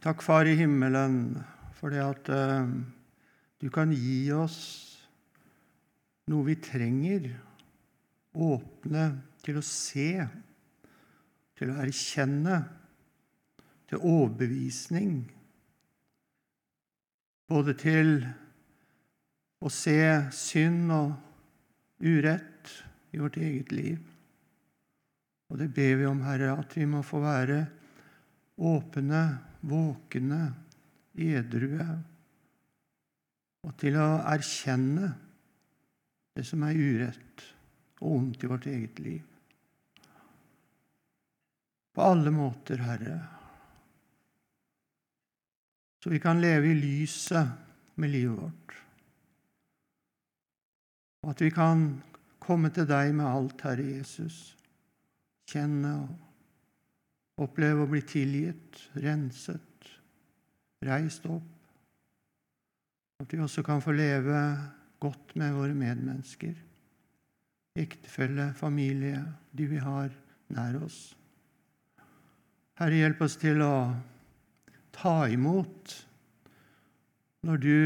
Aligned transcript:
Takk, 0.00 0.22
Far 0.24 0.48
i 0.48 0.54
himmelen, 0.56 1.34
for 1.76 1.92
det 1.92 2.00
at 2.00 2.28
eh, 2.32 2.68
du 3.60 3.66
kan 3.68 3.90
gi 3.92 4.30
oss 4.32 4.60
noe 6.32 6.46
vi 6.46 6.54
trenger. 6.56 7.26
Åpne 8.32 9.02
til 9.44 9.58
å 9.60 9.62
se, 9.66 10.24
til 11.60 11.72
å 11.72 11.76
erkjenne, 11.84 12.56
til 13.92 14.00
overbevisning. 14.00 15.18
Både 17.52 17.76
til 17.76 18.24
å 19.60 19.74
se 19.74 19.98
synd 20.32 20.96
og 20.96 22.08
urett 22.08 22.72
i 23.12 23.20
vårt 23.20 23.36
eget 23.36 23.76
liv. 23.76 24.00
Og 25.52 25.60
det 25.60 25.68
ber 25.76 26.00
vi 26.00 26.08
om, 26.08 26.24
Herre, 26.24 26.54
at 26.56 26.72
vi 26.80 26.88
må 26.88 27.04
få 27.04 27.20
være 27.20 27.60
åpne, 28.56 29.49
våkne, 29.66 30.40
edrue, 31.20 31.88
og 33.66 33.74
til 33.80 33.98
å 34.00 34.08
erkjenne 34.30 35.10
det 36.36 36.46
som 36.48 36.62
er 36.64 36.78
urett 36.78 37.44
og 38.00 38.14
ondt 38.14 38.44
i 38.44 38.50
vårt 38.50 38.68
eget 38.70 39.02
liv. 39.04 39.26
På 41.90 42.06
alle 42.06 42.32
måter, 42.32 42.80
Herre, 42.86 43.18
så 46.00 46.12
vi 46.12 46.20
kan 46.22 46.40
leve 46.40 46.70
i 46.70 46.78
lyset 46.78 47.50
med 48.00 48.14
livet 48.14 48.38
vårt. 48.38 48.76
Og 51.20 51.34
at 51.34 51.42
vi 51.44 51.50
kan 51.52 51.82
komme 52.40 52.70
til 52.72 52.88
deg 52.88 53.12
med 53.18 53.28
alt, 53.28 53.60
Herre 53.66 53.84
Jesus. 53.84 54.38
Kjenne 55.50 55.92
og 55.98 56.29
oppleve 57.40 57.84
å 57.84 57.90
bli 57.90 58.02
tilgitt, 58.04 58.82
renset, 59.00 59.88
reist 60.84 61.26
opp. 61.30 61.48
At 63.20 63.32
vi 63.32 63.40
også 63.42 63.64
kan 63.64 63.82
få 63.84 63.92
leve 63.96 64.36
godt 65.00 65.34
med 65.40 65.54
våre 65.56 65.76
medmennesker, 65.76 66.54
ektefelle, 67.80 68.50
familie, 68.56 69.22
de 69.52 69.66
vi 69.70 69.80
har 69.80 70.12
nær 70.52 70.80
oss. 70.84 71.00
Herre, 72.80 72.96
hjelp 72.96 73.20
oss 73.24 73.36
til 73.40 73.60
å 73.64 73.74
ta 74.96 75.16
imot 75.28 75.94
når 77.44 77.60
du 77.60 77.76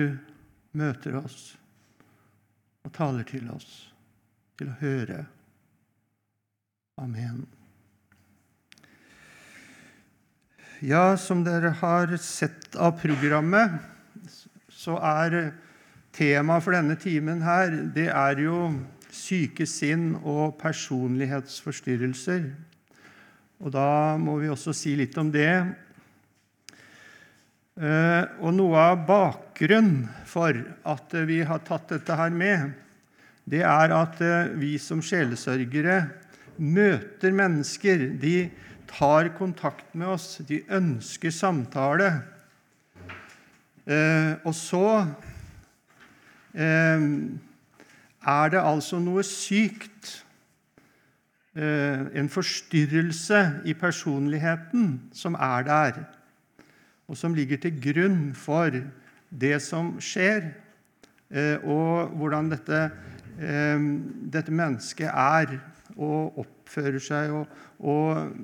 møter 0.78 1.18
oss 1.18 1.54
og 2.84 2.94
taler 2.94 3.26
til 3.26 3.50
oss, 3.54 3.68
til 4.58 4.70
å 4.70 4.78
høre. 4.82 5.20
Amen. 7.02 7.42
Ja, 10.84 11.14
som 11.16 11.40
dere 11.46 11.70
har 11.80 12.10
sett 12.20 12.74
av 12.76 12.98
programmet, 13.00 13.72
så 14.68 14.98
er 15.00 15.54
Temaet 16.12 16.60
for 16.66 16.76
denne 16.76 16.96
timen 17.00 17.40
her, 17.40 17.72
det 17.94 18.10
er 18.12 18.42
jo 18.42 18.66
syke 19.08 19.64
sinn 19.64 20.10
og 20.20 20.58
personlighetsforstyrrelser. 20.60 22.44
Og 23.64 23.72
da 23.72 23.86
må 24.20 24.34
vi 24.42 24.50
også 24.52 24.74
si 24.76 24.92
litt 24.98 25.16
om 25.16 25.30
det. 25.32 25.54
Eh, 27.80 28.22
og 28.44 28.52
noe 28.58 28.84
av 28.90 29.06
bakgrunnen 29.08 30.04
for 30.28 30.52
at 30.84 31.16
vi 31.30 31.40
har 31.48 31.64
tatt 31.64 31.94
dette 31.94 32.18
her 32.20 32.34
med, 32.44 32.76
det 33.48 33.64
er 33.64 33.96
at 34.02 34.20
eh, 34.20 34.52
vi 34.60 34.74
som 34.76 35.00
sjelesørgere 35.00 36.02
møter 36.60 37.32
mennesker. 37.32 38.10
De 38.20 38.36
tar 38.88 39.28
kontakt 39.38 39.94
med 39.94 40.14
oss, 40.14 40.40
de 40.48 40.62
ønsker 40.68 41.32
samtale. 41.34 42.10
Eh, 43.86 44.32
og 44.44 44.54
så 44.56 44.86
eh, 46.54 47.08
er 48.24 48.52
det 48.52 48.60
altså 48.60 48.98
noe 49.02 49.24
sykt, 49.26 50.24
eh, 51.56 52.06
en 52.16 52.30
forstyrrelse 52.32 53.42
i 53.68 53.74
personligheten, 53.76 55.10
som 55.12 55.34
er 55.34 55.68
der, 55.68 56.04
og 57.08 57.16
som 57.20 57.34
ligger 57.34 57.60
til 57.60 57.76
grunn 57.82 58.32
for 58.34 58.72
det 59.30 59.58
som 59.62 59.94
skjer, 60.00 60.52
eh, 61.30 61.56
og 61.60 62.14
hvordan 62.16 62.50
dette, 62.54 62.90
ehm, 63.40 63.90
dette 64.32 64.52
mennesket 64.52 65.10
er 65.10 65.58
og 65.96 66.40
oppfører 66.42 67.02
seg 67.02 67.32
og, 67.34 67.48
og, 67.78 68.34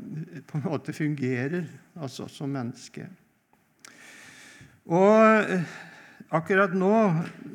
på 0.46 0.58
en 0.58 0.66
måte 0.66 0.94
fungerer 0.94 1.64
altså 1.98 2.28
som 2.30 2.52
menneske. 2.54 3.08
Og 4.90 5.60
Akkurat 6.30 6.70
nå 6.78 6.94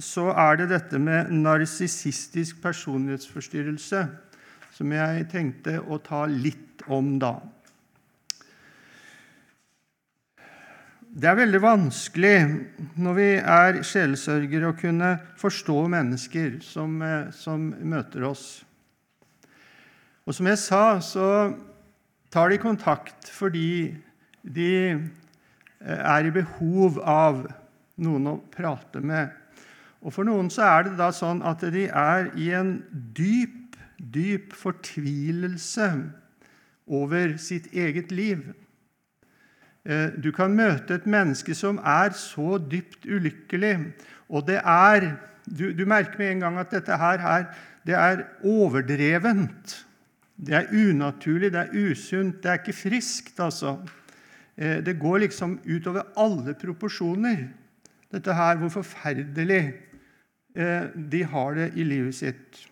så 0.03 0.33
er 0.35 0.57
det 0.59 0.65
dette 0.73 0.99
med 0.99 1.29
narsissistisk 1.31 2.57
personlighetsforstyrrelse 2.59 4.01
som 4.75 4.91
jeg 4.91 5.27
tenkte 5.31 5.77
å 5.79 5.95
ta 6.03 6.25
litt 6.27 6.83
om 6.91 7.13
da. 7.21 7.37
Det 11.15 11.29
er 11.31 11.39
veldig 11.39 11.61
vanskelig 11.63 12.35
når 12.99 13.15
vi 13.15 13.29
er 13.39 13.79
sjelesørgere, 13.87 14.73
å 14.73 14.75
kunne 14.75 15.13
forstå 15.39 15.77
mennesker 15.93 16.57
som, 16.59 16.99
eh, 16.99 17.31
som, 17.31 17.69
møter 17.79 18.27
oss. 18.27 18.65
Og 20.25 20.33
som 20.33 20.47
jeg 20.49 20.57
sa, 20.57 20.83
så 21.05 21.27
tar 22.33 22.49
de 22.49 22.57
kontakt 22.57 23.29
fordi 23.29 23.93
de 24.41 24.71
eh, 24.89 24.99
er 25.85 26.25
i 26.25 26.33
behov 26.33 26.97
av 27.01 27.43
noen 28.01 28.31
å 28.33 28.39
prate 28.53 29.01
med. 29.05 29.29
Og 30.01 30.13
For 30.13 30.27
noen 30.27 30.49
så 30.53 30.65
er 30.67 30.87
det 30.87 30.97
da 30.99 31.11
sånn 31.13 31.41
at 31.45 31.63
de 31.73 31.87
er 31.89 32.31
i 32.37 32.51
en 32.57 32.77
dyp, 33.17 33.77
dyp 33.97 34.53
fortvilelse 34.57 35.87
over 36.85 37.37
sitt 37.41 37.71
eget 37.73 38.11
liv. 38.13 38.43
Eh, 39.85 40.09
du 40.17 40.31
kan 40.33 40.57
møte 40.57 40.97
et 40.97 41.05
menneske 41.09 41.53
som 41.57 41.77
er 41.81 42.17
så 42.17 42.57
dypt 42.57 43.05
ulykkelig, 43.05 43.77
og 44.29 44.49
det 44.49 44.61
er 44.61 45.15
Du, 45.45 45.69
du 45.77 45.85
merker 45.85 46.17
med 46.17 46.31
en 46.31 46.39
gang 46.41 46.55
at 46.57 46.71
dette 46.73 46.95
her 46.97 47.21
er, 47.21 47.43
det 47.85 47.93
er 47.93 48.23
overdrevent. 48.41 49.75
Det 50.35 50.55
er 50.57 50.71
unaturlig, 50.73 51.51
det 51.53 51.61
er 51.61 51.91
usunt, 51.91 52.41
det 52.43 52.51
er 52.51 52.59
ikke 52.59 52.75
friskt, 52.75 53.39
altså. 53.39 53.77
Eh, 54.57 54.81
det 54.83 54.97
går 54.99 55.23
liksom 55.23 55.59
utover 55.63 56.09
alle 56.19 56.55
proporsjoner 56.59 57.45
dette 58.11 58.35
her, 58.35 58.57
hvor 58.59 58.73
forferdelig 58.73 59.61
eh, 60.55 60.89
de 60.95 61.21
har 61.23 61.55
det 61.55 61.69
i 61.79 61.87
livet 61.87 62.15
sitt. 62.15 62.65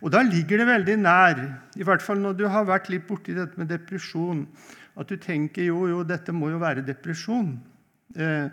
Og 0.00 0.12
Da 0.12 0.22
ligger 0.24 0.60
det 0.60 0.66
veldig 0.68 0.98
nær, 1.00 1.40
i 1.76 1.84
hvert 1.84 2.04
fall 2.04 2.20
når 2.20 2.36
du 2.36 2.46
har 2.48 2.68
vært 2.68 2.88
litt 2.92 3.06
borti 3.08 3.36
dette 3.36 3.56
med 3.60 3.68
depresjon, 3.72 4.46
at 4.96 5.08
du 5.08 5.16
tenker 5.16 5.68
jo, 5.68 5.86
jo, 5.88 6.02
dette 6.04 6.32
må 6.32 6.50
jo 6.50 6.60
være 6.60 6.84
depresjon. 6.84 7.54
Eh, 8.16 8.48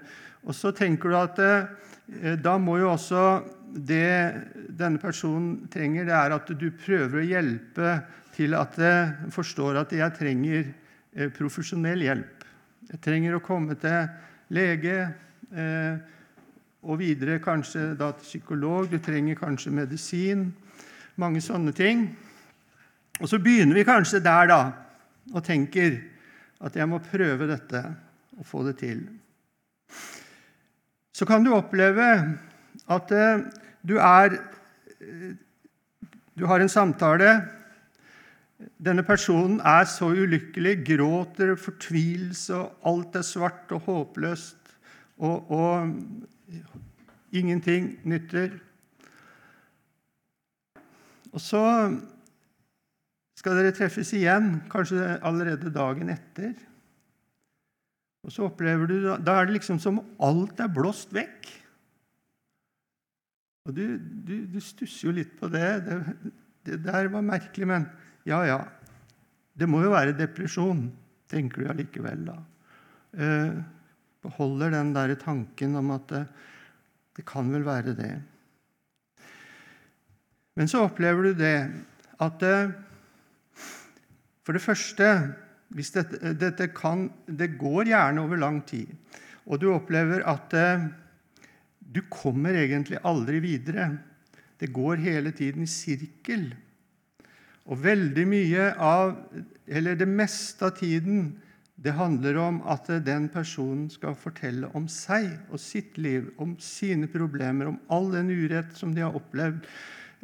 og 0.48 0.56
så 0.56 0.72
tenker 0.72 1.12
du 1.12 1.18
at 1.20 1.40
da 2.40 2.54
må 2.56 2.78
jo 2.80 2.94
også 2.94 3.22
det 3.68 4.48
denne 4.80 5.02
personen 5.02 5.66
trenger, 5.72 6.06
det 6.08 6.16
er 6.16 6.36
at 6.38 6.52
du 6.56 6.70
prøver 6.72 7.20
å 7.20 7.26
hjelpe 7.26 7.98
til 8.38 8.54
at 8.54 8.78
jeg 8.78 9.32
forstår 9.34 9.82
at 9.82 9.94
jeg 9.98 10.14
trenger 10.18 10.66
eh, 10.68 11.30
profesjonell 11.34 12.06
hjelp. 12.06 12.46
Jeg 12.92 13.02
trenger 13.04 13.36
å 13.36 13.44
komme 13.44 13.76
til 13.82 14.06
lege, 14.54 15.00
Eh, 15.48 15.98
og 16.88 17.00
videre 17.00 17.40
kanskje 17.44 17.94
da 18.00 18.12
til 18.16 18.26
psykolog. 18.26 18.90
Du 18.92 19.00
trenger 19.04 19.40
kanskje 19.40 19.74
medisin. 19.74 20.50
Mange 21.16 21.42
sånne 21.42 21.74
ting. 21.76 22.10
Og 23.22 23.30
så 23.32 23.40
begynner 23.42 23.80
vi 23.80 23.88
kanskje 23.88 24.22
der 24.22 24.52
da, 24.52 24.60
og 25.34 25.44
tenker 25.44 25.98
at 26.62 26.76
jeg 26.76 26.90
må 26.90 27.00
prøve 27.02 27.48
dette 27.50 27.82
og 28.38 28.46
få 28.46 28.62
det 28.68 28.76
til. 28.84 29.02
Så 31.16 31.26
kan 31.26 31.44
du 31.44 31.56
oppleve 31.56 32.10
at 32.88 33.12
eh, 33.12 33.48
du 33.82 33.98
er 33.98 34.38
Du 36.38 36.46
har 36.46 36.60
en 36.62 36.70
samtale. 36.70 37.48
Denne 38.58 39.04
personen 39.06 39.60
er 39.62 39.86
så 39.86 40.10
ulykkelig, 40.10 40.80
gråter, 40.86 41.54
fortvilelse, 41.62 42.56
og 42.58 42.90
alt 42.90 43.18
er 43.20 43.26
svart 43.26 43.74
og 43.76 43.84
håpløst 43.86 44.72
og, 45.18 45.52
og 45.52 45.92
ingenting 47.38 47.92
nytter. 48.08 48.56
Og 51.34 51.44
så 51.44 51.64
skal 53.38 53.60
dere 53.60 53.76
treffes 53.78 54.10
igjen, 54.18 54.56
kanskje 54.72 55.20
allerede 55.22 55.74
dagen 55.74 56.10
etter. 56.10 56.56
Og 58.26 58.34
så 58.34 58.48
opplever 58.50 58.90
du, 58.90 58.98
Da 59.22 59.38
er 59.38 59.46
det 59.46 59.60
liksom 59.60 59.78
som 59.80 60.02
alt 60.20 60.60
er 60.60 60.74
blåst 60.74 61.14
vekk. 61.14 61.48
Og 63.68 63.76
du, 63.76 64.00
du, 64.00 64.36
du 64.50 64.60
stusser 64.64 65.10
jo 65.10 65.16
litt 65.16 65.38
på 65.40 65.50
det. 65.52 65.70
det. 65.86 66.02
det. 66.66 66.82
der 66.84 67.08
var 67.14 67.22
merkelig, 67.22 67.68
men 67.68 67.88
ja, 68.28 68.42
ja. 68.46 68.60
Det 69.58 69.68
må 69.70 69.82
jo 69.82 69.94
være 69.94 70.18
depresjon, 70.18 70.86
tenker 71.32 71.64
du 71.64 71.72
allikevel 71.72 72.28
da. 72.28 72.38
Eh, 73.18 73.58
og 74.28 74.58
den 74.60 74.92
der 74.94 75.16
tanken 75.22 75.78
om 75.80 75.94
at 75.96 76.10
det, 76.12 76.26
det 77.16 77.26
kan 77.26 77.48
vel 77.54 77.64
være 77.66 77.96
det. 77.98 78.12
Men 80.58 80.70
så 80.70 80.84
opplever 80.88 81.30
du 81.30 81.34
det 81.38 81.58
at 82.20 82.40
det, 82.42 82.58
For 84.44 84.56
det 84.56 84.64
første 84.64 85.08
hvis 85.76 85.92
dette, 85.92 86.34
dette 86.40 86.70
kan, 86.72 87.10
Det 87.28 87.58
går 87.60 87.90
gjerne 87.92 88.22
over 88.24 88.40
lang 88.40 88.62
tid, 88.66 88.88
og 89.46 89.60
du 89.60 89.72
opplever 89.74 90.24
at 90.24 90.50
det, 90.52 90.92
du 91.80 92.02
kommer 92.10 92.56
egentlig 92.56 93.00
aldri 93.04 93.40
videre. 93.40 93.98
Det 94.60 94.72
går 94.74 95.04
hele 95.04 95.32
tiden 95.32 95.64
i 95.64 95.68
sirkel. 95.68 96.50
Og 97.68 97.84
veldig 97.84 98.24
mye 98.30 98.70
av, 98.80 99.18
eller 99.68 99.98
det 100.00 100.08
meste 100.08 100.70
av 100.70 100.78
tiden 100.80 101.36
det 101.78 101.94
handler 101.94 102.40
om 102.42 102.62
at 102.66 102.88
den 103.06 103.28
personen 103.30 103.86
skal 103.94 104.16
fortelle 104.18 104.70
om 104.78 104.88
seg 104.90 105.28
og 105.52 105.62
sitt 105.62 106.00
liv, 106.02 106.32
om 106.42 106.56
sine 106.64 107.10
problemer, 107.12 107.70
om 107.70 107.78
all 107.94 108.10
den 108.16 108.32
urett 108.34 108.74
som 108.78 108.96
de 108.96 109.04
har 109.06 109.16
opplevd, 109.18 109.68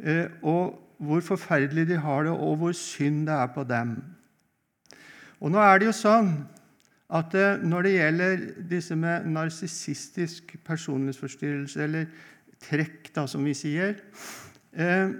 eh, 0.02 0.26
og 0.42 0.80
hvor 0.98 1.22
forferdelig 1.22 1.86
de 1.92 2.00
har 2.00 2.26
det, 2.26 2.34
og 2.34 2.58
hvor 2.58 2.74
synd 2.74 3.28
det 3.28 3.36
er 3.36 3.52
på 3.54 3.64
dem. 3.68 3.94
Og 5.38 5.52
nå 5.54 5.62
er 5.62 5.78
det 5.78 5.90
jo 5.92 5.96
sånn 6.00 6.32
at 7.14 7.34
eh, 7.38 7.62
når 7.62 7.86
det 7.86 7.94
gjelder 7.94 8.44
disse 8.74 8.98
med 8.98 9.28
narsissistisk 9.30 10.56
personlighetsforstyrrelse, 10.66 11.86
eller 11.86 12.08
trekk, 12.64 13.12
da, 13.14 13.28
som 13.30 13.44
vi 13.46 13.54
sier, 13.54 13.98
eh, 14.72 15.12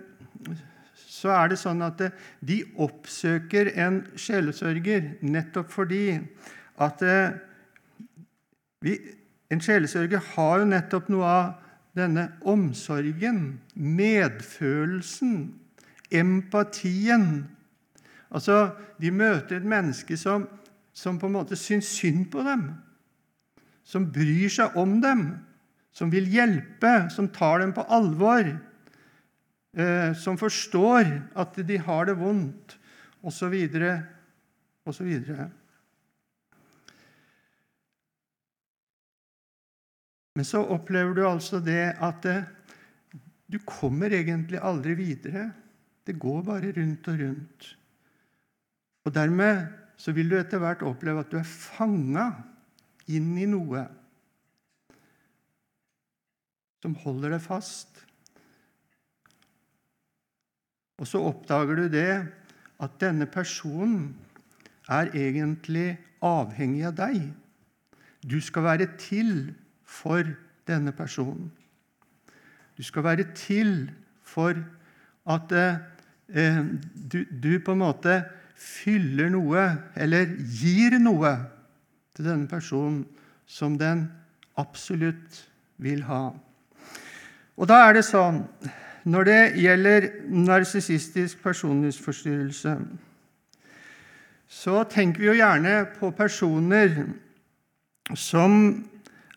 så 1.14 1.30
er 1.34 1.52
det 1.52 1.60
sånn 1.60 1.82
at 1.86 2.00
eh, 2.02 2.14
de 2.42 2.62
oppsøker 2.82 3.70
en 3.78 4.02
sjelesørger 4.18 5.12
nettopp 5.22 5.70
fordi 5.74 6.06
at 6.82 7.02
vi, 8.82 8.96
en 9.54 9.62
sjelesørger 9.62 10.22
har 10.34 10.62
jo 10.62 10.70
nettopp 10.72 11.10
noe 11.12 11.28
av 11.30 11.52
denne 11.94 12.26
omsorgen, 12.50 13.60
medfølelsen, 13.74 15.54
empatien. 16.10 17.28
Altså, 18.34 18.74
De 18.98 19.10
møter 19.10 19.58
et 19.58 19.66
menneske 19.66 20.16
som, 20.18 20.46
som 20.94 21.18
på 21.18 21.26
en 21.26 21.34
måte 21.34 21.58
syns 21.58 21.88
synd 21.90 22.28
på 22.30 22.44
dem, 22.46 22.68
som 23.84 24.06
bryr 24.12 24.50
seg 24.50 24.76
om 24.78 25.00
dem, 25.02 25.26
som 25.94 26.12
vil 26.12 26.28
hjelpe, 26.30 27.10
som 27.10 27.28
tar 27.28 27.60
dem 27.62 27.74
på 27.74 27.84
alvor, 27.90 28.46
eh, 28.46 28.62
som 30.14 30.36
forstår 30.38 31.08
at 31.34 31.56
de 31.66 31.76
har 31.82 32.06
det 32.06 32.14
vondt, 32.20 32.76
osv., 33.26 33.56
osv. 34.86 35.08
Men 40.34 40.46
så 40.46 40.64
opplever 40.66 41.14
du 41.14 41.22
altså 41.26 41.60
det 41.62 41.94
at 42.02 42.26
eh, 42.26 42.46
du 43.46 43.60
kommer 43.62 44.10
egentlig 44.14 44.58
aldri 44.58 44.96
videre. 44.98 45.48
Det 46.04 46.18
går 46.18 46.42
bare 46.46 46.72
rundt 46.74 47.08
og 47.10 47.20
rundt. 47.20 47.68
Og 49.04 49.14
Dermed 49.14 49.68
så 50.00 50.12
vil 50.16 50.32
du 50.32 50.36
etter 50.38 50.58
hvert 50.58 50.82
oppleve 50.82 51.22
at 51.22 51.30
du 51.30 51.38
er 51.38 51.46
fanga 51.46 52.32
inn 53.06 53.30
i 53.38 53.46
noe 53.46 53.84
som 56.82 56.96
holder 57.04 57.36
deg 57.36 57.44
fast. 57.44 58.02
Og 60.98 61.08
så 61.10 61.20
oppdager 61.26 61.78
du 61.78 61.86
det 61.90 62.10
at 62.82 63.00
denne 63.00 63.26
personen 63.26 64.14
er 64.90 65.10
egentlig 65.16 65.96
avhengig 66.24 66.84
av 66.88 66.96
deg. 66.98 67.20
Du 68.24 68.38
skal 68.40 68.66
være 68.68 68.88
til 69.00 69.54
for 69.84 70.26
denne 70.68 70.92
personen. 70.96 71.50
Du 72.76 72.82
skal 72.82 73.04
være 73.04 73.26
til 73.36 73.90
for 74.24 74.56
at 75.30 75.52
eh, 75.52 76.62
du, 77.12 77.24
du, 77.30 77.58
på 77.64 77.74
en 77.74 77.82
måte 77.84 78.22
fyller 78.56 79.30
noe, 79.32 79.66
eller 79.96 80.30
gir 80.60 80.98
noe, 81.02 81.36
til 82.14 82.28
denne 82.28 82.46
personen 82.46 83.02
som 83.50 83.74
den 83.78 84.06
absolutt 84.58 85.40
vil 85.82 86.04
ha. 86.06 86.28
Og 87.58 87.68
da 87.70 87.80
er 87.88 87.96
det 87.96 88.04
sånn 88.06 88.44
når 89.04 89.24
det 89.28 89.40
gjelder 89.60 90.08
narsissistisk 90.32 91.42
personlighetsforstyrrelse, 91.42 92.78
så 94.48 94.84
tenker 94.88 95.20
vi 95.20 95.28
jo 95.28 95.36
gjerne 95.36 95.74
på 95.98 96.10
personer 96.16 96.96
som 98.16 98.56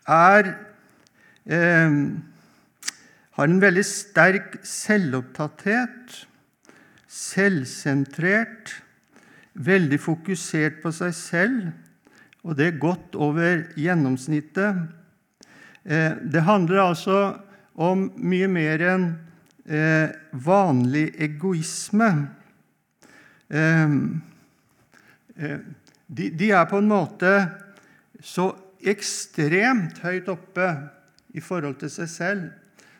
er 0.07 0.53
eh, 1.47 1.99
har 3.37 3.51
en 3.51 3.61
veldig 3.61 3.83
sterk 3.85 4.55
selvopptatthet, 4.65 6.15
selvsentrert, 7.07 8.71
veldig 9.53 9.99
fokusert 10.01 10.79
på 10.81 10.91
seg 10.95 11.13
selv, 11.13 11.67
og 12.41 12.57
det 12.57 12.67
er 12.71 12.79
godt 12.81 13.13
over 13.13 13.67
gjennomsnittet. 13.77 14.81
Eh, 15.85 16.17
det 16.17 16.47
handler 16.47 16.81
altså 16.87 17.19
om 17.75 18.07
mye 18.17 18.49
mer 18.49 18.83
enn 18.95 19.07
eh, 19.67 20.09
vanlig 20.31 21.11
egoisme. 21.21 22.09
Eh, 23.47 23.97
de 26.07 26.51
er 26.51 26.69
på 26.69 26.79
en 26.79 26.89
måte 26.89 27.33
så 28.23 28.49
ekstremt 28.87 29.99
høyt 30.03 30.29
oppe 30.31 30.67
i 31.37 31.43
forhold 31.43 31.77
til 31.81 31.91
seg 31.93 32.09
selv. 32.09 32.45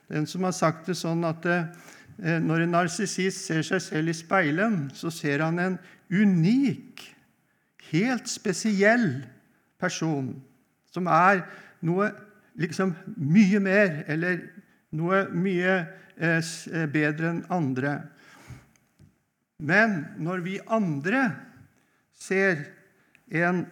Den 0.07 0.27
som 0.29 0.45
har 0.47 0.55
sagt 0.55 0.87
det 0.87 0.97
sånn 0.99 1.25
at 1.27 1.45
eh, 1.49 2.39
når 2.43 2.65
en 2.65 2.75
narsissist 2.77 3.47
ser 3.47 3.63
seg 3.65 3.81
selv 3.83 4.11
i 4.11 4.17
speilen, 4.17 4.87
så 4.95 5.11
ser 5.13 5.43
han 5.45 5.59
en 5.61 5.79
unik, 6.11 7.03
helt 7.91 8.27
spesiell 8.27 9.23
person 9.79 10.33
som 10.91 11.07
er 11.11 11.43
noe 11.85 12.09
liksom 12.57 12.93
mye 13.21 13.59
mer, 13.61 14.01
eller 14.09 14.39
noe 14.97 15.25
mye 15.35 15.73
eh, 15.75 15.85
eh, 15.85 15.93
bedre 16.17 17.29
enn 17.29 17.43
andre. 17.53 17.91
Men 19.57 19.99
når 20.17 20.41
vi 20.45 20.55
andre 20.73 21.21
ser 22.17 22.63
en 23.29 23.63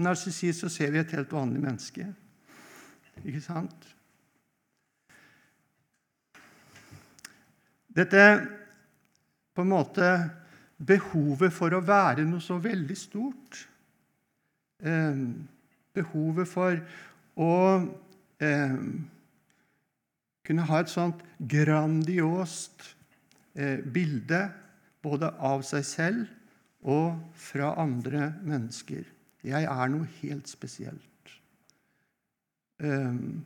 narsissist, 0.00 0.62
så 0.62 0.72
ser 0.72 0.92
vi 0.92 1.00
et 1.02 1.12
helt 1.16 1.32
vanlig 1.32 1.60
menneske. 1.62 2.06
Ikke 3.24 3.42
sant? 3.44 3.88
Dette 7.90 8.24
på 9.54 9.64
en 9.64 9.72
måte 9.72 10.10
behovet 10.80 11.52
for 11.52 11.74
å 11.74 11.82
være 11.84 12.24
noe 12.24 12.40
så 12.44 12.56
veldig 12.62 12.96
stort. 12.96 13.64
Eh, 14.80 15.24
behovet 15.92 16.48
for 16.48 16.78
å 17.40 17.54
eh, 18.40 18.76
kunne 20.50 20.66
ha 20.66 20.80
et 20.82 20.90
sånt 20.90 21.20
grandiost 21.46 22.82
eh, 23.54 23.78
bilde 23.86 24.48
både 24.98 25.28
av 25.38 25.62
seg 25.62 25.84
selv 25.86 26.88
og 26.90 27.20
fra 27.38 27.68
andre 27.78 28.32
mennesker. 28.42 29.04
Jeg 29.46 29.68
er 29.70 29.92
noe 29.92 30.08
helt 30.18 30.50
spesielt. 30.50 31.06
Um, 32.82 33.44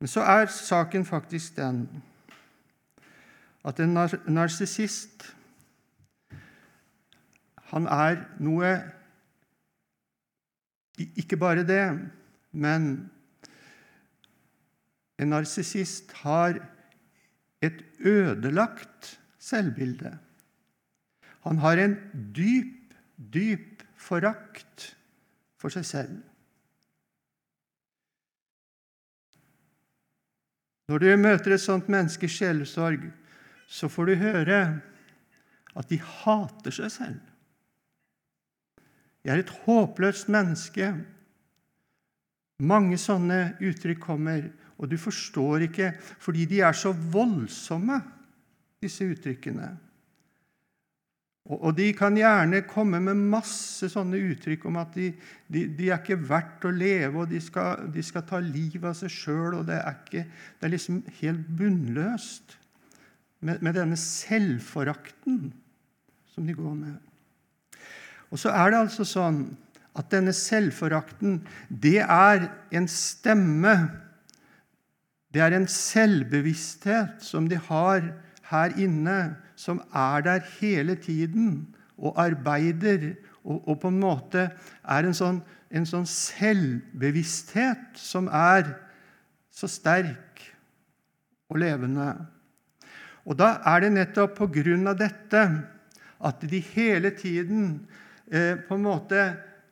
men 0.00 0.08
så 0.08 0.24
er 0.24 0.46
saken 0.54 1.04
faktisk 1.04 1.58
den 1.58 1.82
at 3.68 3.82
en 3.84 3.92
narsissist 4.30 5.26
han 7.68 7.90
er 7.90 8.22
noe 8.40 8.70
Ikke 11.20 11.36
bare 11.36 11.66
det, 11.66 11.84
men 12.56 13.10
en 15.18 15.32
narsissist 15.34 16.12
har 16.22 16.60
et 17.64 17.82
ødelagt 17.98 19.16
selvbilde. 19.42 20.12
Han 21.46 21.58
har 21.62 21.80
en 21.82 21.96
dyp 22.36 22.78
dyp 23.18 23.82
forakt 23.98 24.92
for 25.58 25.74
seg 25.74 25.86
selv. 25.86 26.18
Når 30.88 31.02
du 31.02 31.08
møter 31.20 31.52
et 31.52 31.60
sånt 31.60 31.90
menneske 31.92 32.28
i 32.28 32.32
sjelesorg, 32.32 33.02
så 33.68 33.90
får 33.92 34.08
du 34.08 34.20
høre 34.22 34.60
at 35.76 35.90
de 35.90 35.98
hater 36.00 36.72
seg 36.72 36.94
selv. 36.94 37.18
Jeg 39.26 39.34
er 39.34 39.42
et 39.42 39.56
håpløst 39.66 40.30
menneske. 40.32 40.94
Mange 42.64 42.96
sånne 42.98 43.58
uttrykk 43.60 44.00
kommer, 44.00 44.48
og 44.78 44.88
du 44.90 44.96
forstår 45.00 45.66
ikke 45.68 45.92
fordi 46.22 46.46
de 46.50 46.62
er 46.62 46.76
så 46.76 46.92
voldsomme, 46.92 47.98
disse 48.78 49.06
uttrykkene. 49.10 49.72
Og, 51.48 51.70
de 51.72 51.86
kan 51.96 52.12
gjerne 52.16 52.60
komme 52.68 52.98
med 53.00 53.20
masse 53.32 53.88
sånne 53.88 54.18
uttrykk 54.34 54.66
om 54.68 54.76
at 54.82 54.92
de, 54.98 55.06
de, 55.48 55.62
de 55.78 55.86
er 55.88 55.96
ikke 55.96 56.18
verdt 56.28 56.66
å 56.68 56.72
leve, 56.74 57.22
og 57.22 57.30
de 57.30 57.40
skal, 57.40 57.86
de 57.94 58.04
skal 58.04 58.26
ta 58.28 58.40
livet 58.44 58.84
av 58.90 58.96
seg 58.98 59.14
sjøl. 59.14 59.56
Det, 59.66 59.78
er 59.80 59.96
det 60.12 60.68
er 60.68 60.74
liksom 60.74 61.00
helt 61.22 61.48
bunnløst 61.56 62.58
med, 63.40 63.62
med 63.64 63.78
denne 63.80 63.96
selvforakten 63.96 65.40
som 66.34 66.46
de 66.46 66.56
går 66.58 66.74
med. 66.76 67.80
Og 68.28 68.42
så 68.44 68.52
er 68.52 68.74
det 68.74 68.82
altså 68.82 69.08
sånn 69.08 69.46
at 69.98 70.12
denne 70.12 70.34
selvforakten, 70.36 71.40
det 71.68 72.02
er 72.04 72.44
en 72.76 72.90
stemme. 72.92 73.74
Det 75.38 75.44
er 75.46 75.54
en 75.54 75.68
selvbevissthet 75.70 77.20
som 77.22 77.44
de 77.46 77.54
har 77.68 78.00
her 78.50 78.72
inne 78.74 79.36
som 79.54 79.78
er 79.94 80.24
der 80.26 80.40
hele 80.58 80.96
tiden 80.98 81.76
og 81.94 82.18
arbeider, 82.18 83.12
og, 83.44 83.68
og 83.68 83.78
på 83.80 83.92
en 83.92 84.00
måte 84.02 84.48
er 84.82 85.06
en 85.06 85.14
sånn, 85.14 85.38
en 85.70 85.86
sånn 85.86 86.08
selvbevissthet 86.10 88.02
som 88.02 88.26
er 88.34 88.72
så 89.54 89.70
sterk 89.70 90.42
og 91.46 91.62
levende. 91.62 92.08
Og 93.22 93.38
da 93.38 93.60
er 93.62 93.86
det 93.86 93.94
nettopp 93.94 94.34
på 94.42 94.50
grunn 94.58 94.90
av 94.90 94.98
dette 94.98 95.46
at 96.18 96.50
de 96.50 96.64
hele 96.74 97.14
tiden 97.14 97.86
eh, 98.26 98.58
på 98.58 98.74
en 98.74 98.86
måte 98.90 99.22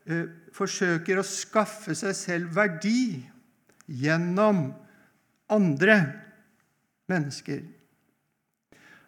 eh, 0.07 0.27
forsøker 0.55 1.19
å 1.19 1.27
skaffe 1.27 1.99
seg 1.99 2.15
selv 2.15 2.55
verdi 2.55 3.25
gjennom 3.91 4.69
andre 5.51 6.13
mennesker. 7.09 7.63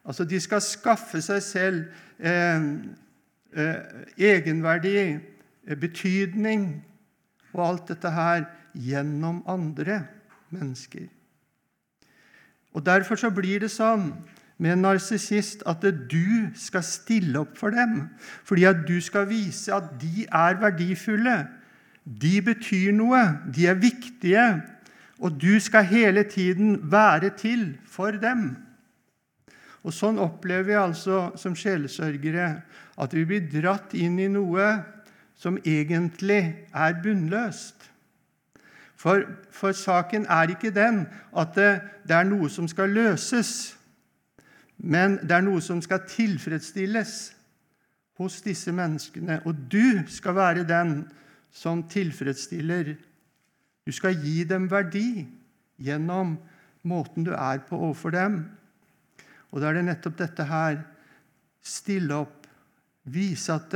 Altså, 0.04 0.24
de 0.24 0.40
skal 0.40 0.62
skaffe 0.64 1.20
seg 1.24 1.42
selv 1.44 1.84
eh, 2.18 2.68
eh, 3.52 3.82
egenverdi, 4.30 5.18
betydning 5.80 6.70
og 7.52 7.64
alt 7.66 7.90
dette 7.92 8.12
her 8.14 8.46
gjennom 8.72 9.42
andre 9.48 10.02
mennesker. 10.50 11.08
Og 12.72 12.86
Derfor 12.86 13.18
så 13.20 13.30
blir 13.34 13.60
det 13.64 13.72
sånn 13.74 14.12
med 14.58 14.74
en 14.74 14.84
narsissist 14.86 15.62
at 15.70 15.82
du 15.82 16.50
skal 16.58 16.82
stille 16.86 17.40
opp 17.40 17.56
for 17.58 17.74
dem. 17.74 18.08
Fordi 18.46 18.66
at 18.68 18.82
du 18.88 18.98
skal 19.02 19.28
vise 19.30 19.74
at 19.74 19.94
de 20.00 20.26
er 20.26 20.58
verdifulle. 20.60 21.36
De 22.04 22.38
betyr 22.42 22.92
noe. 22.96 23.20
De 23.54 23.68
er 23.70 23.78
viktige. 23.78 24.44
Og 25.18 25.34
du 25.42 25.60
skal 25.60 25.84
hele 25.84 26.22
tiden 26.22 26.90
være 26.92 27.30
til 27.36 27.78
for 27.86 28.10
dem. 28.10 28.56
Og 29.82 29.94
Sånn 29.94 30.18
opplever 30.20 30.66
vi 30.68 30.76
altså 30.78 31.20
som 31.38 31.56
sjelesørgere 31.56 32.48
at 32.98 33.14
vi 33.14 33.24
blir 33.26 33.46
dratt 33.50 33.94
inn 33.94 34.18
i 34.20 34.28
noe 34.30 34.66
som 35.38 35.58
egentlig 35.62 36.66
er 36.74 36.98
bunnløst. 37.02 37.86
For, 38.98 39.22
for 39.54 39.72
saken 39.72 40.26
er 40.26 40.50
ikke 40.50 40.74
den 40.74 41.04
at 41.30 41.54
det, 41.54 41.70
det, 42.02 42.16
er 42.16 42.26
noe 42.26 42.50
som 42.50 42.66
skal 42.68 42.90
løses, 42.90 43.76
men 44.78 45.20
det 45.22 45.36
er 45.36 45.44
noe 45.46 45.62
som 45.62 45.78
skal 45.82 46.02
tilfredsstilles 46.10 47.14
hos 48.18 48.40
disse 48.42 48.74
menneskene. 48.74 49.38
Og 49.46 49.54
du 49.70 50.02
skal 50.10 50.34
være 50.34 50.66
den 50.66 51.04
som 51.54 51.84
tilfredsstiller. 51.90 52.96
Du 53.88 53.92
skal 53.96 54.18
gi 54.20 54.42
dem 54.44 54.66
verdi 54.68 55.24
gjennom 55.80 56.34
måten 56.84 57.24
du 57.24 57.30
er 57.32 57.62
på 57.64 57.78
overfor 57.78 58.12
dem. 58.12 58.42
Og 59.48 59.62
da 59.62 59.70
er 59.70 59.78
det 59.78 59.86
nettopp 59.88 60.18
dette 60.20 60.44
her 60.44 60.82
Stille 61.68 62.14
opp, 62.16 62.46
vise 63.04 63.52
at 63.52 63.74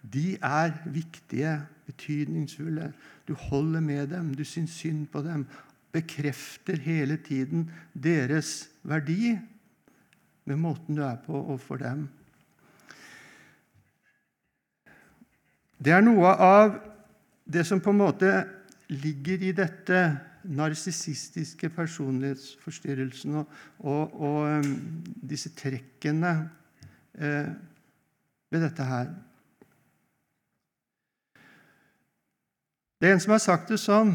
de 0.00 0.36
er 0.38 0.70
viktige, 0.88 1.58
betydningsfulle. 1.84 2.86
Du 3.28 3.34
holder 3.34 3.82
med 3.84 4.06
dem, 4.14 4.30
du 4.36 4.44
syns 4.48 4.76
synd 4.78 5.08
på 5.12 5.20
dem. 5.26 5.42
Bekrefter 5.92 6.78
hele 6.80 7.18
tiden 7.20 7.66
deres 7.92 8.70
verdi 8.82 9.34
med 10.44 10.56
måten 10.62 10.96
du 10.96 11.02
er 11.04 11.18
på 11.26 11.36
overfor 11.36 11.82
dem. 11.82 12.06
Det 15.84 15.92
er 15.92 16.04
noe 16.06 16.32
av 16.32 16.78
det 17.44 17.66
som 17.68 17.82
på 17.82 17.92
en 17.92 18.00
måte 18.00 18.32
ligger 18.92 19.42
i 19.48 19.52
dette 19.56 20.00
narsissistiske 20.44 21.70
personlighetsforstyrrelsen 21.72 23.38
og, 23.40 23.52
og, 23.78 24.20
og 24.20 24.66
disse 25.24 25.52
trekkene 25.56 26.34
eh, 27.16 27.48
ved 28.52 28.66
dette 28.66 28.88
her. 28.88 29.08
Det 33.00 33.08
er 33.08 33.16
en 33.16 33.24
som 33.24 33.34
har 33.34 33.42
sagt 33.42 33.72
det 33.72 33.80
sånn, 33.80 34.12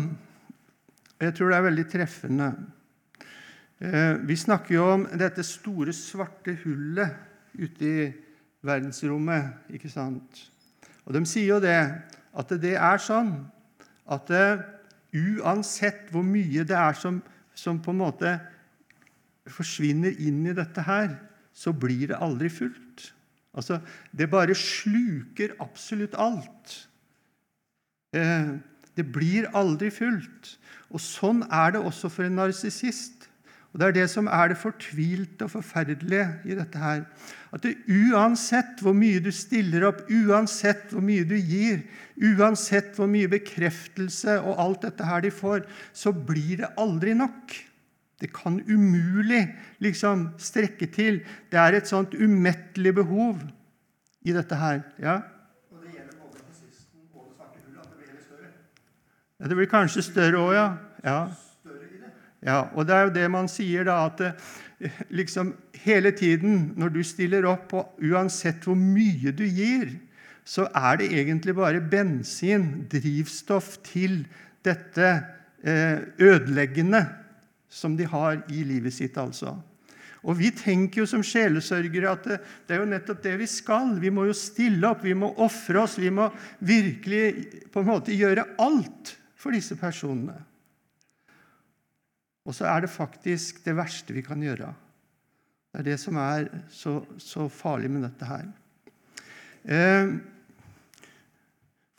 og 1.17 1.25
jeg 1.25 1.35
tror 1.35 1.51
det 1.51 1.57
er 1.57 1.67
veldig 1.67 1.87
treffende. 1.91 2.53
Eh, 3.79 4.15
vi 4.27 4.37
snakker 4.39 4.75
jo 4.75 4.87
om 4.93 5.05
dette 5.19 5.43
store, 5.45 5.93
svarte 5.95 6.55
hullet 6.63 7.59
ute 7.59 7.85
i 7.85 8.07
verdensrommet. 8.65 9.69
ikke 9.73 9.91
sant? 9.91 10.45
Og 11.05 11.13
de 11.15 11.25
sier 11.25 11.55
jo 11.55 11.59
det, 11.63 11.79
at 12.39 12.51
det 12.61 12.75
er 12.77 13.01
sånn 13.01 13.33
at 14.09 14.29
det, 14.29 14.47
uansett 15.13 16.09
hvor 16.13 16.25
mye 16.25 16.65
det 16.67 16.77
er 16.77 16.97
som, 16.97 17.21
som, 17.57 17.79
på 17.81 17.93
en 17.93 18.01
måte 18.01 18.33
forsvinner 19.49 20.17
inn 20.21 20.43
i 20.49 20.55
dette 20.57 20.83
her, 20.85 21.15
så 21.53 21.73
blir 21.73 22.11
det 22.11 22.19
aldri 22.21 22.49
fullt. 22.53 23.09
Altså, 23.53 23.79
Det 24.11 24.29
bare 24.29 24.55
sluker 24.55 25.55
absolutt 25.59 26.15
alt. 26.17 26.89
Eh, 28.13 28.57
det 28.95 29.05
blir 29.11 29.49
aldri 29.53 29.89
fullt. 29.91 30.57
Og 30.89 31.01
Sånn 31.01 31.43
er 31.51 31.73
det 31.75 31.81
også 31.85 32.09
for 32.09 32.25
en 32.25 32.39
narsissist. 32.39 33.28
Og 33.69 33.79
Det 33.79 33.87
er 33.87 33.95
det 33.99 34.07
som 34.09 34.27
er 34.27 34.49
det 34.49 34.57
fortvilte 34.57 35.45
og 35.45 35.51
forferdelige 35.53 36.25
i 36.49 36.55
dette 36.57 36.81
her. 36.81 37.03
At 37.53 37.61
det, 37.61 37.75
uansett 37.85 38.81
hvor 38.81 38.95
mye 38.97 39.21
du 39.21 39.29
stiller 39.33 39.85
opp, 39.91 40.01
uansett 40.09 40.89
hvor 40.93 41.05
mye 41.05 41.25
du 41.27 41.35
gir, 41.37 41.83
uansett 42.17 42.97
hvor 42.97 43.09
mye 43.09 43.29
bekreftelse 43.29 44.39
og 44.41 44.57
alt 44.61 44.87
dette 44.87 45.05
her 45.05 45.21
de 45.21 45.31
får, 45.33 45.67
så 45.93 46.13
blir 46.13 46.63
det 46.63 46.71
aldri 46.81 47.13
nok. 47.17 47.53
Det 48.19 48.31
kan 48.33 48.57
umulig 48.67 49.45
liksom 49.79 50.31
strekke 50.41 50.89
til. 50.91 51.21
Det 51.51 51.59
er 51.61 51.77
et 51.77 51.87
sånt 51.87 52.17
umettelig 52.17 52.95
behov 52.97 53.37
i 54.25 54.33
dette 54.33 54.57
her. 54.59 54.81
Ja? 54.97 55.21
Og 55.69 55.85
det 55.85 55.93
gjelder 55.93 56.17
både 56.17 56.41
nazisten 56.41 57.05
og 57.13 57.29
det 57.29 57.37
svarte 57.37 57.61
hullet, 57.63 57.85
at 57.85 57.93
det 57.93 58.01
blir 58.01 58.25
større? 58.25 58.51
Ja, 59.39 59.47
det 59.47 59.59
blir 59.61 59.71
kanskje 59.71 60.05
større 60.09 60.41
òg, 60.41 60.51
ja. 60.57 60.67
ja. 61.05 61.21
Ja, 62.45 62.69
og 62.73 62.87
det 62.87 62.95
er 62.95 63.07
jo 63.07 63.15
det 63.15 63.25
man 63.31 63.49
sier, 63.51 63.83
da, 63.87 64.05
at 64.07 65.09
liksom 65.11 65.53
hele 65.83 66.11
tiden 66.15 66.73
når 66.79 66.93
du 66.95 67.01
stiller 67.03 67.47
opp, 67.49 67.73
og 67.75 68.03
uansett 68.03 68.63
hvor 68.67 68.79
mye 68.79 69.33
du 69.35 69.43
gir, 69.43 69.91
så 70.47 70.65
er 70.73 71.01
det 71.01 71.11
egentlig 71.13 71.53
bare 71.57 71.81
bensin, 71.83 72.87
drivstoff, 72.89 73.77
til 73.85 74.23
dette 74.65 75.09
eh, 75.63 75.99
ødeleggende 76.17 77.03
som 77.69 77.97
de 77.97 78.07
har 78.09 78.39
i 78.49 78.63
livet 78.65 78.95
sitt. 78.95 79.17
altså. 79.17 79.53
Og 80.23 80.39
Vi 80.39 80.49
tenker 80.51 81.03
jo 81.03 81.07
som 81.07 81.23
sjelesørgere 81.23 82.11
at 82.11 82.25
det, 82.25 82.39
det, 82.67 82.75
er 82.75 82.81
jo 82.81 82.89
nettopp 82.89 83.21
det 83.23 83.37
vi 83.39 83.47
skal. 83.47 83.93
Vi 84.01 84.11
må 84.11 84.25
jo 84.27 84.35
stille 84.35 84.89
opp, 84.89 85.03
vi 85.05 85.13
må 85.15 85.31
ofre 85.37 85.83
oss, 85.83 85.99
vi 86.01 86.09
må 86.11 86.27
virkelig 86.59 87.69
på 87.71 87.83
en 87.83 87.91
måte 87.91 88.15
gjøre 88.17 88.47
alt 88.59 89.15
for 89.39 89.55
disse 89.55 89.77
personene. 89.79 90.35
Og 92.49 92.55
så 92.57 92.65
er 92.65 92.81
det 92.81 92.89
faktisk 92.89 93.61
det 93.65 93.75
verste 93.77 94.15
vi 94.15 94.25
kan 94.25 94.41
gjøre. 94.41 94.71
Det 95.69 95.83
er 95.83 95.85
det 95.91 95.99
som 96.01 96.17
er 96.17 96.47
så, 96.73 96.97
så 97.21 97.45
farlig 97.53 97.91
med 97.93 98.07
dette 98.07 98.25
her. 98.25 98.47
Eh, 99.69 100.15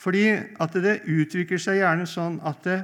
fordi 0.01 0.25
at 0.35 0.75
det 0.83 0.97
utvikler 1.07 1.61
seg 1.61 1.79
gjerne 1.79 2.09
sånn 2.09 2.41
at 2.43 2.67
det, 2.67 2.81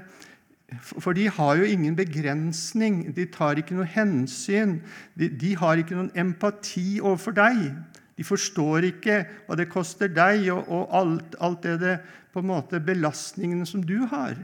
For 0.83 1.15
de 1.15 1.29
har 1.31 1.55
jo 1.55 1.63
ingen 1.63 1.95
begrensning. 1.95 3.05
De 3.15 3.23
tar 3.31 3.59
ikke 3.59 3.75
noe 3.75 3.87
hensyn. 3.87 4.81
De, 5.15 5.29
de 5.31 5.53
har 5.55 5.79
ikke 5.79 5.95
noen 5.95 6.11
empati 6.15 6.99
overfor 6.99 7.35
deg. 7.35 7.69
De 8.17 8.25
forstår 8.27 8.89
ikke 8.89 9.21
hva 9.47 9.55
det 9.55 9.69
koster 9.71 10.11
deg, 10.11 10.49
og, 10.51 10.67
og 10.67 10.91
alt, 10.91 11.37
alt, 11.39 11.63
det, 11.63 11.77
det 11.83 11.95
på 12.33 12.43
en 12.43 12.49
måte 12.51 12.81
belastningene 12.83 13.67
som 13.69 13.83
du 13.83 14.01
har. 14.11 14.35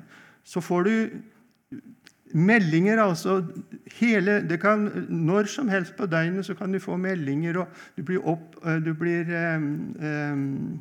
Så 0.48 0.64
får 0.64 0.88
du 0.88 0.96
Meldinger, 2.34 2.98
altså 2.98 3.44
hele, 4.00 4.40
det 4.50 4.58
kan, 4.62 4.88
Når 5.10 5.46
som 5.54 5.68
helst 5.70 5.94
på 5.98 6.08
døgnet 6.10 6.46
så 6.48 6.56
kan 6.58 6.72
du 6.74 6.80
få 6.82 6.98
meldinger, 6.98 7.60
og 7.62 7.68
du 7.98 8.02
blir, 8.04 8.24
opp, 8.26 8.56
eh, 8.66 8.80
du 8.82 8.94
blir 8.98 9.30
um, 9.30 9.68
um, 10.02 10.80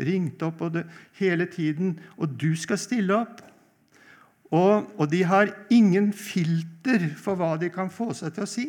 ringt 0.00 0.42
opp 0.42 0.62
og 0.64 0.78
det, 0.78 0.86
hele 1.20 1.46
tiden, 1.46 1.98
og 2.16 2.32
du 2.40 2.54
skal 2.56 2.80
stille 2.80 3.18
opp. 3.18 3.42
Og, 4.54 4.88
og, 4.96 5.04
de 5.10 5.22
har 5.28 5.52
ingen 5.72 6.12
filter 6.12 7.10
for 7.20 7.36
hva 7.36 7.54
de 7.60 7.68
kan 7.74 7.90
få 7.92 8.12
seg 8.16 8.32
til 8.36 8.46
å 8.46 8.48
si. 8.48 8.66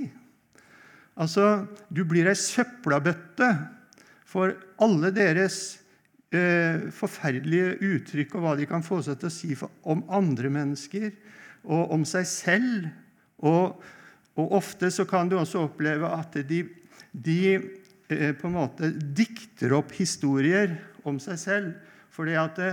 Altså, 1.16 1.68
Du 1.88 2.04
blir 2.04 2.28
ei 2.28 2.36
søppelbøtte 2.36 3.48
For 4.28 4.52
alle 4.84 5.12
deres 5.16 5.78
eh, 6.36 6.90
forferdelige 6.92 7.78
uttrykk 7.80 8.36
og 8.36 8.44
hva 8.44 8.56
de 8.60 8.66
kan 8.68 8.84
få 8.84 9.00
seg 9.06 9.22
til 9.22 9.30
å 9.30 9.36
si 9.36 9.56
for, 9.56 9.72
om 9.88 10.02
andre 10.12 10.52
mennesker 10.52 11.14
og 11.66 11.94
om 11.96 12.06
seg 12.08 12.28
selv. 12.30 12.88
Og, 13.46 13.82
og 14.40 14.56
ofte 14.60 14.92
så 14.94 15.06
kan 15.10 15.30
du 15.30 15.38
også 15.40 15.66
oppleve 15.68 16.10
at 16.14 16.38
de, 16.48 16.62
de 17.12 17.40
eh, 17.56 18.32
på 18.38 18.50
en 18.50 18.58
måte 18.58 18.92
dikter 18.94 19.76
opp 19.78 19.94
historier 19.98 20.78
om 21.06 21.20
seg 21.22 21.40
selv. 21.42 21.74
fordi 22.10 22.38
at 22.40 22.56
det, 22.56 22.72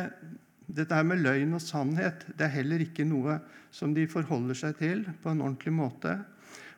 dette 0.67 0.95
her 0.95 1.05
med 1.05 1.21
løgn 1.25 1.57
og 1.57 1.63
sannhet 1.63 2.23
det 2.39 2.47
er 2.47 2.57
heller 2.61 2.85
ikke 2.85 3.05
noe 3.05 3.41
som 3.75 3.95
de 3.95 4.07
forholder 4.09 4.55
seg 4.55 4.77
til 4.79 5.03
på 5.23 5.33
en 5.33 5.43
ordentlig 5.43 5.73
måte. 5.75 6.19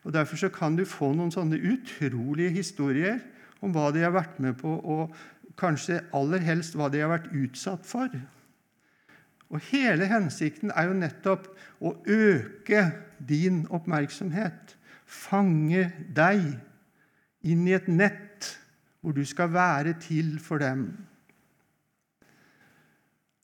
Og 0.04 0.12
Derfor 0.12 0.36
så 0.36 0.50
kan 0.52 0.76
du 0.76 0.84
få 0.84 1.12
noen 1.16 1.32
sånne 1.32 1.58
utrolige 1.58 2.52
historier 2.54 3.20
om 3.64 3.72
hva 3.72 3.90
de 3.94 4.02
har 4.04 4.12
vært 4.12 4.40
med 4.42 4.58
på, 4.60 4.68
og 4.68 5.14
kanskje 5.60 6.02
aller 6.16 6.42
helst 6.44 6.76
hva 6.76 6.90
de 6.92 7.00
har 7.00 7.12
vært 7.12 7.30
utsatt 7.32 7.86
for. 7.88 8.12
Og 9.54 9.62
Hele 9.70 10.08
hensikten 10.10 10.72
er 10.74 10.88
jo 10.88 10.96
nettopp 10.98 11.46
å 11.78 11.94
øke 12.10 12.88
din 13.22 13.62
oppmerksomhet, 13.70 14.74
fange 15.06 15.86
deg 16.16 16.42
inn 17.46 17.66
i 17.68 17.76
et 17.76 17.86
nett 17.86 18.50
hvor 19.04 19.14
du 19.14 19.22
skal 19.28 19.52
være 19.54 19.94
til 20.02 20.38
for 20.42 20.58
dem. 20.58 20.88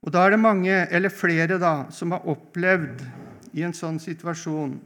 Og 0.01 0.13
Da 0.13 0.25
er 0.25 0.33
det 0.33 0.41
mange, 0.41 0.77
eller 0.91 1.13
flere, 1.13 1.61
da, 1.61 1.91
som 1.93 2.17
har 2.17 2.27
opplevd 2.27 3.05
i 3.53 3.63
en 3.63 3.77
sånn 3.77 4.01
situasjon 4.01 4.79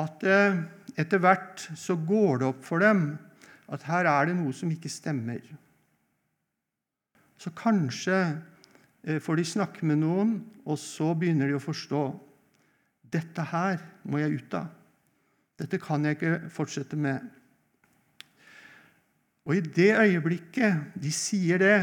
at 0.00 0.24
eh, 0.24 0.62
etter 0.96 1.20
hvert 1.20 1.66
så 1.76 1.94
går 1.94 2.40
det 2.40 2.48
opp 2.48 2.62
for 2.64 2.80
dem 2.80 3.12
at 3.72 3.84
her 3.86 4.08
er 4.08 4.30
det 4.30 4.38
noe 4.38 4.54
som 4.56 4.70
ikke 4.72 4.90
stemmer. 4.90 5.42
Så 7.36 7.52
kanskje 7.56 8.16
får 9.02 9.40
de 9.40 9.44
snakke 9.46 9.86
med 9.88 9.98
noen, 9.98 10.36
og 10.62 10.78
så 10.78 11.10
begynner 11.18 11.50
de 11.50 11.56
å 11.58 11.62
forstå. 11.62 12.02
Dette 13.12 13.44
her 13.50 13.82
må 14.06 14.20
jeg 14.22 14.38
ut 14.38 14.54
av. 14.56 14.70
Dette 15.58 15.78
kan 15.82 16.04
jeg 16.06 16.16
ikke 16.16 16.50
fortsette 16.54 16.98
med. 16.98 17.22
Og 19.46 19.58
i 19.58 19.62
det 19.62 19.90
øyeblikket 19.98 20.94
de 21.02 21.10
sier 21.14 21.60
det, 21.62 21.78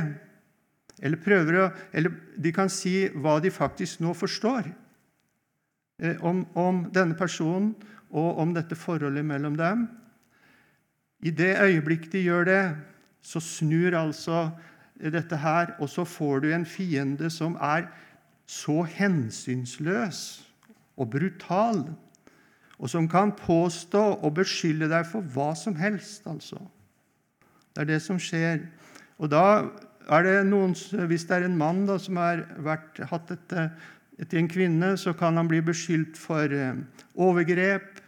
eller 1.00 1.22
prøver 1.24 1.56
å 1.56 1.70
Eller 1.96 2.12
de 2.36 2.52
kan 2.52 2.70
si 2.70 3.08
hva 3.16 3.40
de 3.40 3.52
faktisk 3.52 4.02
nå 4.04 4.12
forstår 4.14 4.68
eh, 6.02 6.18
om, 6.20 6.44
om 6.56 6.82
denne 6.92 7.16
personen 7.16 7.72
og 8.10 8.40
om 8.42 8.52
dette 8.54 8.76
forholdet 8.76 9.24
mellom 9.26 9.56
dem. 9.56 9.86
I 11.24 11.32
det 11.32 11.56
øyeblikk 11.62 12.10
de 12.12 12.24
gjør 12.24 12.46
det, 12.48 12.64
så 13.22 13.40
snur 13.40 13.96
altså 13.96 14.50
dette 15.00 15.38
her, 15.40 15.74
og 15.80 15.90
så 15.90 16.04
får 16.04 16.44
du 16.44 16.52
en 16.54 16.66
fiende 16.68 17.30
som 17.32 17.56
er 17.62 17.88
så 18.50 18.82
hensynsløs 18.84 20.22
og 20.98 21.12
brutal, 21.14 21.84
og 22.80 22.90
som 22.90 23.08
kan 23.12 23.32
påstå 23.36 24.02
og 24.24 24.34
beskylde 24.40 24.90
deg 24.92 25.08
for 25.08 25.22
hva 25.22 25.54
som 25.56 25.76
helst. 25.76 26.28
altså. 26.28 26.60
Det 27.76 27.84
er 27.84 27.94
det 27.94 28.02
som 28.02 28.20
skjer. 28.20 28.66
Og 29.20 29.32
da 29.32 29.70
er 30.10 30.24
det 30.24 30.46
noen, 30.48 30.76
Hvis 31.08 31.24
det 31.24 31.38
er 31.38 31.46
en 31.46 31.58
mann 31.58 31.86
da, 31.86 31.98
som 31.98 32.18
har 32.18 32.46
vært, 32.58 33.00
hatt 33.00 33.30
dette 33.30 33.70
til 34.30 34.40
en 34.40 34.50
kvinne, 34.50 34.98
så 34.98 35.14
kan 35.14 35.38
han 35.38 35.48
bli 35.48 35.62
beskyldt 35.62 36.18
for 36.18 36.44
eh, 36.52 36.76
overgrep 37.16 38.00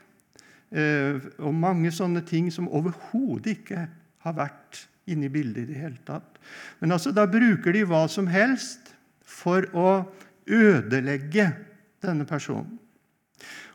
eh, 0.72 1.20
og 1.40 1.54
mange 1.54 1.92
sånne 1.92 2.22
ting 2.22 2.52
som 2.52 2.68
overhodet 2.68 3.58
ikke 3.60 3.88
har 4.26 4.34
vært 4.36 4.88
inne 5.10 5.28
i 5.28 5.34
bildet 5.34 5.64
i 5.64 5.72
det 5.74 5.80
hele 5.82 6.02
tatt. 6.06 6.38
Men 6.80 6.94
altså, 6.96 7.14
da 7.16 7.26
bruker 7.30 7.74
de 7.74 7.86
hva 7.88 8.06
som 8.12 8.30
helst 8.32 8.94
for 9.26 9.66
å 9.74 10.04
ødelegge 10.46 11.52
denne 12.04 12.28
personen. 12.30 12.78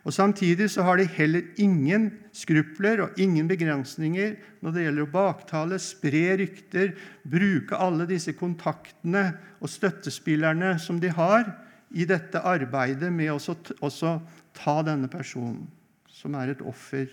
Og 0.06 0.14
Samtidig 0.14 0.68
så 0.70 0.84
har 0.86 1.00
de 1.00 1.08
heller 1.16 1.48
ingen 1.58 2.12
skrupler 2.36 3.00
og 3.02 3.16
ingen 3.18 3.48
begrensninger 3.50 4.36
når 4.62 4.74
det 4.74 4.84
gjelder 4.84 5.02
å 5.02 5.10
baktale, 5.10 5.78
spre 5.82 6.36
rykter, 6.38 6.92
bruke 7.26 7.74
alle 7.74 8.06
disse 8.06 8.36
kontaktene 8.38 9.32
og 9.58 9.72
støttespillerne 9.72 10.76
som 10.78 11.00
de 11.02 11.10
har 11.10 11.50
i 11.90 12.06
dette 12.06 12.38
arbeidet 12.38 13.10
med 13.10 13.34
å 13.34 14.14
ta 14.54 14.76
denne 14.86 15.10
personen, 15.10 15.66
som 16.06 16.38
er 16.38 16.54
et 16.54 16.62
offer, 16.62 17.10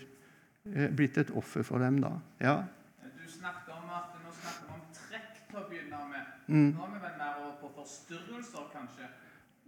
eh, 0.70 0.88
blitt 0.88 1.18
et 1.18 1.34
offer 1.34 1.66
for 1.66 1.82
dem. 1.82 2.00
da. 2.00 2.12
Ja. 2.40 2.62
Du 3.02 3.26
snakket 3.26 3.74
om 3.74 3.90
at 3.90 4.14
nå 4.22 4.30
snakker 4.30 4.68
vi 4.68 4.74
om 4.74 4.86
trekk 4.94 5.50
til 5.50 5.58
å 5.58 5.68
begynne 5.68 6.10
med. 6.14 6.33
Mm. 6.48 6.72
Nå 6.76 6.84
er 6.84 6.94
vi 6.94 7.02
vel 7.04 7.18
mer 7.18 7.52
på 7.60 7.70
forstyrrelser, 7.78 8.66
kanskje? 8.72 9.08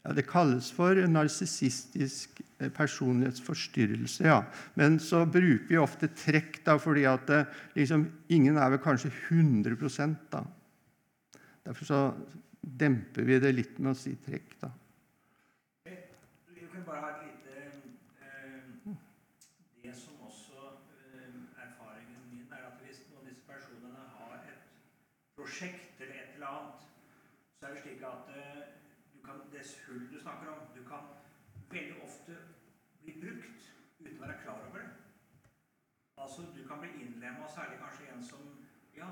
Ja, 0.06 0.12
Det 0.12 0.26
kalles 0.28 0.70
for 0.72 0.94
narsissistisk 1.08 2.40
eh, 2.60 2.68
personlighetsforstyrrelse. 2.70 4.24
ja. 4.24 4.42
Men 4.74 4.98
så 4.98 5.24
bruker 5.26 5.66
vi 5.68 5.78
ofte 5.78 6.08
trekk, 6.08 6.60
da, 6.64 6.76
fordi 6.78 7.04
at 7.04 7.26
det, 7.26 7.46
liksom, 7.74 8.06
ingen 8.28 8.56
er 8.56 8.70
vel 8.70 8.78
kanskje 8.78 9.10
100 9.30 10.16
da. 10.30 10.44
Derfor 11.66 11.84
så 11.84 12.00
demper 12.60 13.22
vi 13.22 13.38
det 13.38 13.52
litt 13.54 13.78
med 13.78 13.90
å 13.94 13.98
si 13.98 14.14
trekk. 14.14 14.54
da. 14.60 14.70
Vi 15.86 16.68
kan 16.72 16.84
bare 16.86 17.00
ha 17.00 17.10
et 17.10 17.22
lite 17.26 17.50
eh, 18.22 18.94
Det 19.82 19.94
som 19.94 20.14
også 20.22 20.70
eh, 21.16 21.34
erfaringen 21.66 22.22
min 22.30 22.46
er 22.52 22.62
at 22.68 22.78
hvis 22.84 23.02
noen 23.10 23.24
av 23.24 23.28
disse 23.32 23.42
personene 23.48 24.06
har 24.14 24.38
et 24.44 24.62
prosjekt 25.34 26.00
eller 26.00 26.15
annet, 26.50 26.86
så 27.58 27.66
er 27.66 27.74
det 27.74 27.82
slik 27.82 28.04
at 28.10 28.30
eh, 28.36 28.62
du 29.14 29.18
kan, 29.26 29.40
det 29.52 29.64
hull 29.86 30.04
du 30.12 30.20
snakker 30.20 30.52
om, 30.52 30.68
du 30.76 30.82
kan 30.88 31.08
veldig 31.70 32.02
ofte 32.06 32.36
bli 33.02 33.16
brukt 33.22 33.72
uten 34.00 34.18
å 34.18 34.26
være 34.26 34.42
klar 34.44 34.68
over 34.68 34.84
det. 34.84 34.92
Altså, 36.16 36.42
Du 36.56 36.62
kan 36.68 36.80
bli 36.80 36.90
innlemma, 37.02 37.48
særlig 37.48 37.78
kanskje 37.78 38.12
en 38.12 38.24
som 38.24 38.42
Ja, 38.96 39.08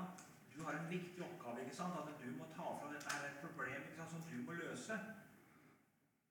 du 0.53 0.63
har 0.63 0.73
en 0.73 0.89
viktig 0.89 1.21
oppgave, 1.23 1.61
ikke 1.61 1.75
sant? 1.75 1.93
At 1.99 2.23
du 2.23 2.31
må 2.37 2.45
ta 2.55 2.67
fra 2.79 2.93
dette 2.93 3.11
her 3.13 3.27
et 3.27 3.41
problem 3.41 3.81
ikke 3.83 3.97
sant, 3.97 4.11
som 4.11 4.21
du 4.29 4.37
må 4.47 4.51
løse. 4.51 4.95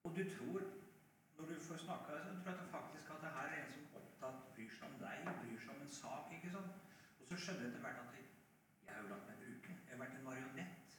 Og 0.05 0.17
du 0.17 0.23
tror, 0.37 0.61
når 1.37 1.45
du 1.51 1.55
får 1.67 1.77
snakka, 1.77 2.19
så 2.25 2.33
tror 2.43 2.51
jeg 2.51 2.73
faktisk 2.79 3.11
at 3.11 3.23
det 3.25 3.31
her 3.37 3.53
er 3.53 3.61
en 3.61 3.71
som 3.75 3.95
opptatt 4.01 4.41
bryr 4.57 4.75
seg 4.79 4.89
om 4.89 4.99
deg, 5.05 5.31
bryr 5.43 5.61
seg 5.63 5.71
om 5.77 5.87
en 5.87 5.95
sak. 6.01 6.33
ikke 6.37 6.51
sant? 6.57 6.75
Og 7.21 7.29
så 7.29 7.37
skjønner 7.37 7.63
du 7.63 7.69
etter 7.69 7.85
hvert 7.85 8.03
at 8.03 8.15
jeg 8.87 8.95
har 8.95 9.03
jo 9.03 9.13
latt 9.13 9.29
meg 9.29 9.39
bruke. 9.45 9.73
Jeg 9.87 9.93
har 9.93 10.03
vært 10.03 10.19
en 10.19 10.29
marionett 10.29 10.99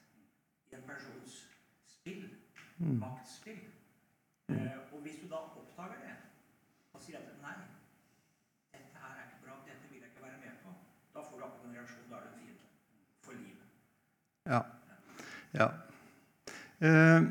i 0.71 0.75
en 0.79 0.87
persons 0.87 1.35
spill. 1.97 2.25
Maktspill. 2.77 3.63
Eh, 4.49 4.77
og 4.93 4.99
hvis 5.01 5.19
du 5.21 5.29
da 5.31 5.35
oppdager 5.35 6.01
det 6.03 6.15
og 6.93 7.01
sier 7.01 7.17
at 7.17 7.37
nei, 7.41 7.55
dette 8.75 8.99
her 8.99 9.13
er 9.15 9.23
ikke 9.25 9.45
bra, 9.45 9.55
dette 9.65 9.89
vil 9.91 10.01
jeg 10.03 10.11
ikke 10.11 10.25
være 10.25 10.41
med 10.43 10.57
på, 10.63 10.73
da 11.15 11.23
får 11.23 11.39
du 11.39 11.45
akkurat 11.47 11.69
en 11.69 11.77
reaksjon. 11.77 12.09
Da 12.11 12.19
er 12.19 12.25
du 12.25 12.27
en 12.29 12.41
fiende. 12.41 12.67
For 13.25 13.39
livet. 13.39 13.67
Ja. 14.51 14.61
ja. 15.55 15.69
Eh, 16.85 17.29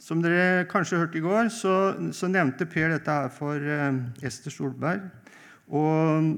som 0.00 0.22
dere 0.24 0.64
kanskje 0.70 1.02
hørte 1.02 1.20
i 1.20 1.24
går, 1.24 1.52
så, 1.52 1.74
så 2.16 2.30
nevnte 2.32 2.66
Per 2.66 2.94
dette 2.94 3.18
her 3.20 3.28
for 3.34 3.60
eh, 3.60 4.00
Ester 4.24 4.54
Solberg. 4.54 5.04
Og 5.68 6.32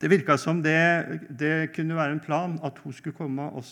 det 0.00 0.10
virka 0.12 0.36
som 0.36 0.60
det, 0.62 0.76
det, 1.30 1.72
kunne 1.72 1.96
være 1.96 2.18
en 2.18 2.20
plan 2.20 2.58
at 2.64 2.78
hun 2.84 2.92
skulle 2.92 3.16
komme 3.16 3.48
og 3.48 3.64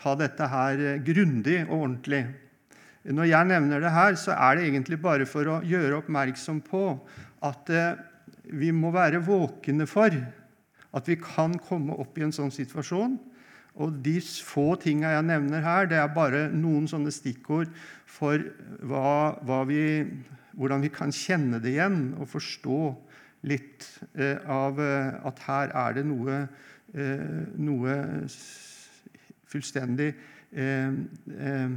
ta 0.00 0.14
dette 0.18 0.48
her 0.50 0.80
eh, 0.80 1.02
grundig 1.04 1.62
og 1.66 1.76
ordentlig. 1.80 2.24
Når 3.02 3.26
jeg 3.26 3.48
nevner 3.50 3.82
det 3.82 3.90
her, 3.90 4.14
så 4.18 4.36
er 4.36 4.56
det 4.56 4.68
egentlig 4.68 5.00
bare 5.02 5.26
for 5.26 5.48
å 5.50 5.58
gjøre 5.66 5.98
oppmerksom 5.98 6.60
på 6.62 6.84
at 7.42 7.72
eh, 7.74 7.98
vi 8.54 8.70
må 8.74 8.92
være 8.94 9.22
våkne 9.26 9.88
for 9.90 10.14
at 10.92 11.08
vi 11.08 11.16
kan 11.18 11.56
komme 11.58 11.96
opp 11.98 12.18
i 12.18 12.26
en 12.26 12.34
sånn 12.34 12.52
situasjon. 12.54 13.16
Og 13.82 13.94
de 14.04 14.18
få 14.44 14.74
tinga 14.78 15.14
jeg 15.14 15.24
nevner 15.24 15.64
her, 15.64 15.88
det 15.88 15.96
er 15.98 16.12
bare 16.12 16.44
noen 16.52 16.84
sånne 16.90 17.10
stikkord 17.14 17.72
for 18.04 18.42
hva, 18.84 19.38
hva 19.40 19.62
vi, 19.66 20.04
hvordan 20.52 20.84
vi 20.84 20.92
kan 20.92 21.14
kjenne 21.16 21.62
det 21.62 21.72
igjen 21.72 22.12
og 22.20 22.28
forstå 22.34 22.82
litt 23.48 23.88
eh, 24.14 24.38
av 24.46 24.78
at 24.78 25.42
her 25.48 25.72
er 25.86 25.96
det 25.96 26.06
noe, 26.06 26.44
eh, 26.94 27.40
noe 27.58 27.96
fullstendig 29.52 30.12
eh, 30.12 30.88
eh, 31.36 31.76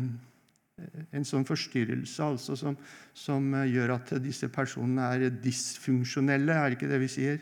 En 1.15 1.23
sånn 1.23 1.45
forstyrrelse 1.47 2.23
altså, 2.25 2.57
som, 2.59 2.75
som, 3.15 3.53
gjør 3.63 3.93
at 3.95 4.09
disse 4.19 4.49
personene 4.51 5.05
er 5.15 5.37
dysfunksjonelle, 5.39 6.51
er 6.51 6.67
det 6.67 6.75
ikke 6.75 6.89
det 6.91 6.99
vi 6.99 7.11
sier? 7.13 7.37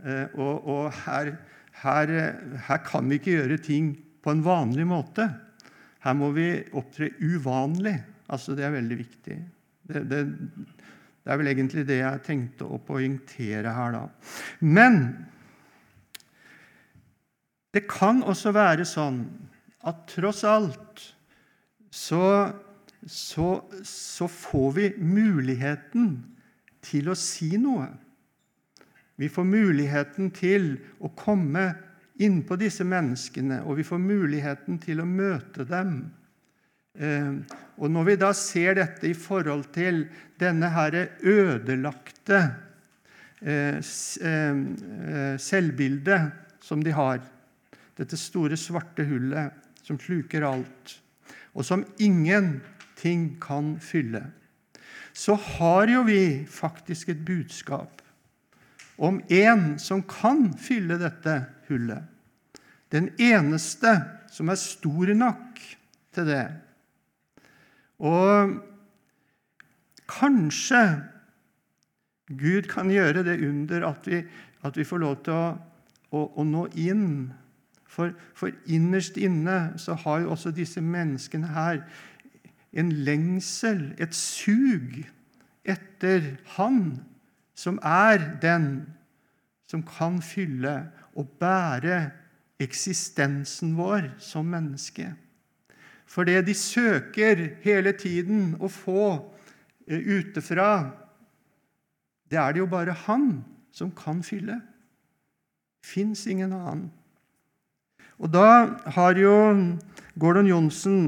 Eh, 0.00 0.38
og, 0.40 0.68
og 0.72 0.86
her, 1.04 1.34
her, 1.82 2.12
her, 2.68 2.80
kan 2.86 3.10
vi 3.10 3.20
ikke 3.20 3.34
gjøre 3.34 3.58
ting 3.60 3.92
på 4.24 4.32
en 4.32 4.40
vanlig 4.46 4.86
måte. 4.88 5.28
Her 6.02 6.16
må 6.16 6.30
vi 6.32 6.48
opptre 6.78 7.10
uvanlig. 7.20 7.98
Altså, 8.32 8.56
det 8.56 8.64
er 8.64 8.72
veldig 8.78 8.98
viktig. 9.02 9.36
Det, 9.92 10.02
det, 10.08 10.22
det 11.22 11.30
er 11.30 11.38
vel 11.38 11.52
egentlig 11.52 11.84
det 11.86 12.00
jeg 12.00 12.24
tenkte 12.26 12.66
å 12.66 12.80
poengtere 12.82 13.76
her, 13.76 13.94
da. 13.94 14.06
Men 14.64 14.98
det 17.72 17.86
kan 17.88 18.24
også 18.26 18.52
være 18.56 18.84
sånn 18.88 19.22
at 19.82 20.04
tross 20.10 20.44
alt 20.46 21.02
så, 21.92 22.50
så, 23.06 23.48
så 23.84 24.28
får 24.28 24.72
vi 24.78 24.88
muligheten 25.02 26.14
til 26.82 27.10
å 27.12 27.16
si 27.18 27.56
noe. 27.60 27.88
Vi 29.20 29.28
får 29.30 29.46
muligheten 29.46 30.30
til 30.34 30.74
å 31.02 31.10
komme 31.18 31.66
innpå 32.22 32.56
disse 32.60 32.84
menneskene, 32.86 33.62
og 33.66 33.78
vi 33.80 33.86
får 33.86 34.00
muligheten 34.02 34.78
til 34.82 35.02
å 35.02 35.08
møte 35.08 35.66
dem. 35.68 35.96
Eh, 36.98 37.32
og 37.76 37.90
Når 37.90 38.08
vi 38.08 38.16
da 38.20 38.32
ser 38.36 38.76
dette 38.78 39.08
i 39.10 39.16
forhold 39.16 39.70
til 39.74 40.04
denne 40.40 40.70
her 40.74 40.96
ødelagte 41.18 42.40
eh, 43.40 43.78
eh, 43.78 45.36
selvbildet 45.40 46.62
som 46.62 46.82
de 46.84 46.94
har, 46.94 47.22
dette 47.98 48.16
store, 48.16 48.56
svarte 48.56 49.04
hullet 49.08 49.61
som 49.82 49.98
sluker 50.00 50.46
alt, 50.46 50.96
og 51.52 51.66
som 51.66 51.84
ingenting 51.98 53.36
kan 53.42 53.74
fylle, 53.82 54.24
så 55.12 55.36
har 55.36 55.90
jo 55.92 56.06
vi 56.08 56.46
faktisk 56.48 57.12
et 57.12 57.24
budskap 57.26 58.00
om 58.96 59.20
en 59.28 59.78
som 59.82 60.02
kan 60.08 60.52
fylle 60.56 60.96
dette 61.00 61.34
hullet. 61.68 62.04
Den 62.92 63.10
eneste 63.20 63.96
som 64.32 64.52
er 64.52 64.60
stor 64.60 65.12
nok 65.16 65.60
til 66.12 66.28
det. 66.28 66.46
Og 68.02 68.56
kanskje 70.12 70.82
Gud 72.32 72.68
kan 72.70 72.90
gjøre 72.92 73.24
det 73.26 73.40
under 73.44 73.88
at 73.90 74.08
vi, 74.08 74.22
at 74.64 74.76
vi 74.76 74.86
får 74.88 75.02
lov 75.02 75.16
til 75.26 75.36
å, 75.36 75.46
å, 76.12 76.22
å 76.40 76.44
nå 76.46 76.66
inn. 76.80 77.32
For, 77.92 78.14
for, 78.34 78.48
innerst 78.66 79.18
inne 79.20 79.74
så 79.76 79.94
har 80.04 80.22
jo 80.22 80.30
også 80.32 80.50
disse 80.56 80.80
menneskene 80.80 81.50
her 81.52 81.82
en 82.72 82.92
lengsel, 83.04 83.90
et 84.00 84.14
sug, 84.16 85.02
etter 85.68 86.38
Han 86.56 87.02
som 87.54 87.76
er 87.84 88.24
den 88.42 88.86
som 89.68 89.84
kan 89.84 90.22
fylle 90.24 90.72
og 91.12 91.28
bære 91.40 91.98
eksistensen 92.62 93.76
vår 93.76 94.08
som 94.18 94.48
menneske. 94.48 95.12
For 96.08 96.24
det 96.24 96.46
de 96.48 96.54
søker 96.56 97.44
hele 97.62 97.92
tiden 97.92 98.56
å 98.60 98.72
få 98.72 99.04
eh, 99.86 100.00
utefra, 100.00 100.90
det 102.32 102.40
er 102.40 102.52
det 102.52 102.64
jo 102.64 102.72
bare 102.72 102.96
Han 103.04 103.44
som 103.72 103.92
kan 103.96 104.24
fylle. 104.24 104.58
Fins 105.84 106.26
ingen 106.26 106.52
annen. 106.56 106.88
Og 108.18 108.32
da 108.32 108.48
har 108.96 109.18
jo 109.18 109.34
Gordon 110.20 110.48
Johnsen 110.50 110.98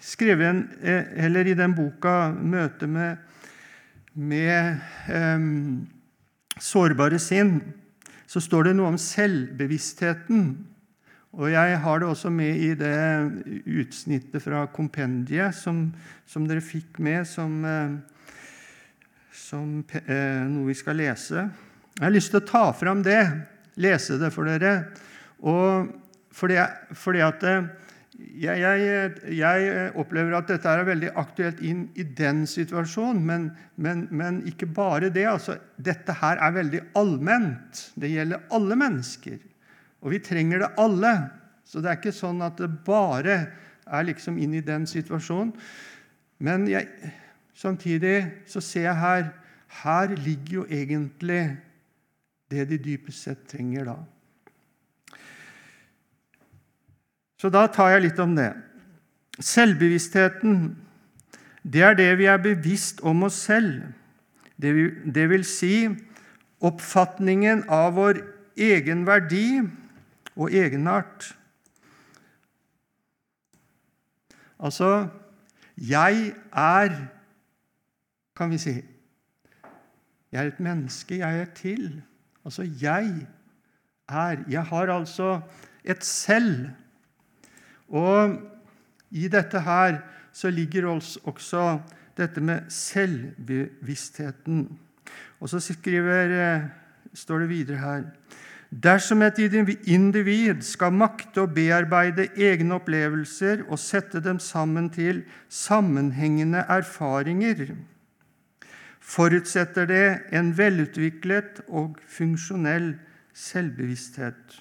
skrevet 0.00 0.48
en, 0.48 0.68
eh, 0.82 1.04
eller 1.24 1.46
i 1.46 1.54
den 1.54 1.74
boka 1.74 2.32
'Møte 2.32 2.86
med, 2.86 3.16
med 4.14 4.80
um, 5.14 5.86
sårbare 6.58 7.18
sinn', 7.18 7.60
så 8.26 8.40
står 8.40 8.62
det 8.62 8.76
noe 8.76 8.88
om 8.88 8.98
selvbevisstheten. 8.98 10.66
Og 11.32 11.50
jeg 11.52 11.78
har 11.78 11.98
det 11.98 12.08
også 12.08 12.30
med 12.30 12.56
i 12.56 12.74
det 12.74 13.62
utsnittet 13.66 14.42
fra 14.42 14.64
kompendiet 14.66 15.54
som, 15.54 15.92
som 16.26 16.46
dere 16.48 16.60
fikk 16.60 16.98
med 16.98 17.26
som, 17.26 17.64
eh, 17.64 17.92
som 19.32 19.84
eh, 20.06 20.42
noe 20.50 20.66
vi 20.66 20.74
skal 20.74 20.98
lese. 20.98 21.46
Jeg 21.94 22.02
har 22.02 22.14
lyst 22.14 22.34
til 22.34 22.40
å 22.40 22.48
ta 22.48 22.64
fram 22.74 23.04
det, 23.06 23.20
lese 23.78 24.18
det 24.18 24.32
for 24.34 24.50
dere. 24.50 24.90
Og 25.40 25.88
fordi, 26.34 26.58
fordi 26.96 27.22
at 27.24 27.44
eh, 27.48 27.68
jeg, 28.20 28.60
jeg, 28.60 29.12
jeg, 29.38 29.90
opplever 29.98 30.36
at 30.36 30.48
dette 30.50 30.68
er 30.68 30.84
veldig 30.86 31.12
aktuelt 31.18 31.60
inn 31.64 31.86
i 31.98 32.04
den 32.04 32.42
situasjonen, 32.48 33.22
men, 33.26 33.46
men, 33.80 34.06
men 34.12 34.42
ikke 34.48 34.68
bare 34.76 35.10
det. 35.12 35.24
Altså, 35.30 35.56
dette 35.80 36.14
her 36.20 36.40
er 36.42 36.56
veldig 36.56 36.82
allment. 37.00 37.86
Det 37.96 38.12
gjelder 38.12 38.44
alle 38.54 38.76
mennesker. 38.78 39.38
Og 40.04 40.14
vi 40.14 40.20
trenger 40.24 40.64
det 40.64 40.72
alle. 40.80 41.14
Så 41.64 41.80
det 41.80 41.90
er 41.90 42.00
ikke 42.00 42.14
sånn 42.14 42.42
at 42.44 42.60
det 42.60 42.70
bare 42.86 43.40
er 43.90 44.06
liksom 44.06 44.38
inn 44.42 44.54
i 44.58 44.64
den 44.64 44.86
situasjonen. 44.90 45.54
Men 46.40 46.66
jeg, 46.70 46.88
samtidig 47.56 48.24
så 48.48 48.62
ser 48.64 48.90
jeg 48.90 49.00
her 49.00 49.30
Her 49.70 50.10
ligger 50.10 50.54
jo 50.54 50.62
egentlig 50.66 51.56
det 52.50 52.64
de 52.72 52.78
dypest 52.82 53.22
sett 53.22 53.44
trenger 53.46 53.84
da. 53.86 53.92
Så 57.40 57.48
da 57.48 57.64
tar 57.72 57.94
jeg 57.94 58.04
litt 58.04 58.18
om 58.20 58.34
det. 58.36 58.50
Selvbevisstheten, 59.40 60.74
det 61.64 61.82
er 61.86 61.96
det 61.96 62.10
vi 62.20 62.26
er 62.28 62.42
bevisst 62.42 63.00
om 63.06 63.24
oss 63.24 63.38
selv. 63.48 63.86
Det 64.60 64.74
vil, 64.76 64.90
det 65.08 65.24
vil 65.30 65.46
si 65.48 65.88
oppfatningen 66.60 67.62
av 67.72 67.94
vår 67.96 68.20
egen 68.60 69.06
verdi 69.08 69.62
og 70.36 70.52
egenart. 70.52 71.30
Altså 74.60 75.08
Jeg 75.80 76.34
er, 76.52 76.92
kan 78.36 78.50
vi 78.52 78.58
si. 78.60 78.74
Jeg 80.28 80.42
er 80.44 80.52
et 80.52 80.60
menneske. 80.60 81.22
Jeg 81.22 81.40
er 81.40 81.48
til. 81.56 82.02
Altså, 82.44 82.68
jeg 82.82 83.26
er 84.08 84.44
Jeg 84.48 84.64
har 84.64 84.92
altså 84.92 85.40
et 85.84 86.04
selv 86.04 86.68
og 87.90 88.38
i 89.10 89.28
dette 89.28 89.60
her 89.66 89.98
så 90.32 90.50
ligger 90.50 90.86
også 90.86 91.64
dette 92.16 92.40
med 92.40 92.70
selvbevisstheten. 92.70 94.68
Og 95.40 95.48
så 95.48 95.60
skriver, 95.60 96.30
eh, 96.30 96.68
står 97.14 97.38
det 97.38 97.48
videre 97.48 97.76
her 97.78 98.02
Dersom 98.70 99.22
et 99.22 99.38
individ 99.90 100.62
skal 100.62 100.92
makte 100.94 101.42
å 101.42 101.50
bearbeide 101.50 102.28
egne 102.38 102.76
opplevelser 102.76 103.64
og 103.66 103.80
sette 103.82 104.20
dem 104.22 104.38
sammen 104.38 104.86
til 104.94 105.24
sammenhengende 105.48 106.62
erfaringer, 106.70 107.74
forutsetter 109.00 109.86
det 109.90 110.20
en 110.30 110.52
velutviklet 110.54 111.64
og 111.66 111.98
funksjonell 112.06 112.92
selvbevissthet. 113.34 114.60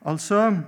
Altså 0.00 0.62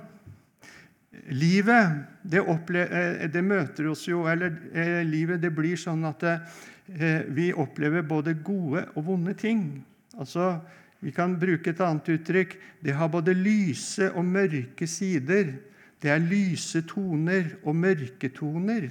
Livet 1.32 2.02
det, 2.22 2.40
eh, 2.40 3.28
det, 3.32 3.42
møter 3.44 3.86
oss 3.88 4.04
jo 4.08 4.26
Eller 4.28 4.52
eh, 4.76 5.00
livet 5.08 5.40
det 5.40 5.54
blir 5.56 5.78
sånn 5.80 6.04
at 6.04 6.24
eh, 6.28 7.22
vi 7.32 7.48
opplever 7.52 8.04
både 8.04 8.34
gode 8.44 8.84
og 8.94 9.06
vonde 9.06 9.32
ting. 9.34 9.84
Altså, 10.18 10.60
Vi 11.00 11.12
kan 11.12 11.34
bruke 11.36 11.70
et 11.70 11.80
annet 11.84 12.08
uttrykk. 12.08 12.54
Det 12.80 12.92
har 12.96 13.08
både 13.12 13.34
lyse 13.36 14.10
og 14.12 14.24
mørke 14.24 14.86
sider. 14.88 15.52
Det 16.00 16.10
er 16.10 16.20
lyse 16.20 16.80
toner 16.88 17.58
og 17.64 17.76
mørke 17.76 18.28
toner. 18.32 18.88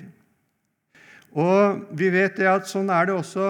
Og 1.34 1.88
vi 1.98 2.12
vet 2.13 2.38
det 2.38 2.50
at 2.50 2.69
sånn 2.69 2.91
er 2.93 3.10
det 3.10 3.15
også 3.17 3.48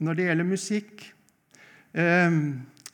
når 0.00 0.16
det 0.16 0.28
gjelder 0.28 0.48
musikk. 0.48 1.04
Eh, 1.92 2.38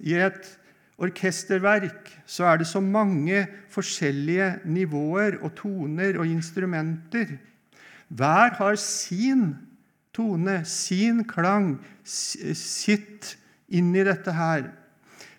I 0.02 0.18
et 0.26 0.50
orkesterverk 0.96 2.08
så 2.26 2.46
er 2.50 2.60
det 2.60 2.68
så 2.70 2.80
mange 2.80 3.44
forskjellige 3.72 4.62
nivåer 4.64 5.38
og 5.42 5.54
toner 5.58 6.18
og 6.18 6.28
instrumenter. 6.28 7.36
Hver 8.08 8.56
har 8.56 8.78
sin 8.80 9.56
tone, 10.16 10.62
sin 10.64 11.24
klang, 11.28 11.76
sitt 12.04 13.36
inni 13.68 14.04
dette 14.06 14.32
her. 14.32 14.70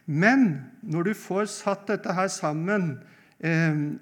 Men 0.05 0.49
når 0.83 1.09
du 1.09 1.13
får 1.17 1.49
satt 1.51 1.87
dette 1.89 2.13
her 2.13 2.29
sammen 2.31 2.91
eh, 3.39 3.97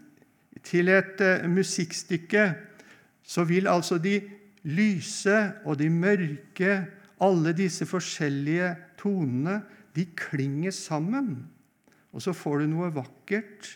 til 0.66 0.92
et 0.92 1.22
eh, 1.22 1.48
musikkstykke, 1.50 2.50
så 3.26 3.46
vil 3.48 3.68
altså 3.68 3.98
de 3.98 4.20
lyse 4.66 5.38
og 5.66 5.80
de 5.80 5.90
mørke, 5.90 6.86
alle 7.22 7.54
disse 7.56 7.86
forskjellige 7.88 8.74
tonene, 9.00 9.62
de 9.96 10.06
klinger 10.18 10.74
sammen. 10.76 11.46
Og 12.16 12.24
så 12.24 12.34
får 12.36 12.64
du 12.64 12.72
noe 12.72 12.92
vakkert 12.96 13.74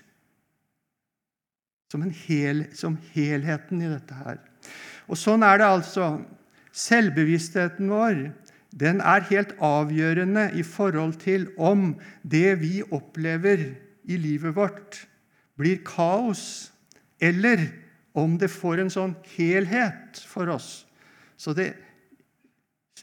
som, 1.91 2.03
hel, 2.27 2.67
som 2.77 2.97
helheten 3.15 3.81
i 3.83 3.89
dette 3.91 4.15
her. 4.15 4.39
Og 5.09 5.17
sånn 5.19 5.43
er 5.45 5.59
det 5.59 5.71
altså. 5.79 6.11
Selvbevisstheten 6.69 7.89
vår 7.89 8.27
den 8.69 9.01
er 9.01 9.25
helt 9.31 9.55
avgjørende 9.65 10.51
i 10.53 10.63
forhold 10.63 11.15
til 11.23 11.47
om 11.57 11.95
det 12.21 12.59
vi 12.61 12.83
opplever 12.85 13.71
i 14.05 14.17
livet 14.17 14.53
vårt, 14.55 15.07
blir 15.57 15.81
kaos, 15.85 16.71
eller 17.19 17.65
om 18.13 18.37
det 18.39 18.51
får 18.53 18.83
en 18.83 18.93
sånn 18.93 19.15
helhet 19.35 20.21
for 20.29 20.49
oss. 20.53 20.85
Så 21.37 21.53
det, 21.57 21.73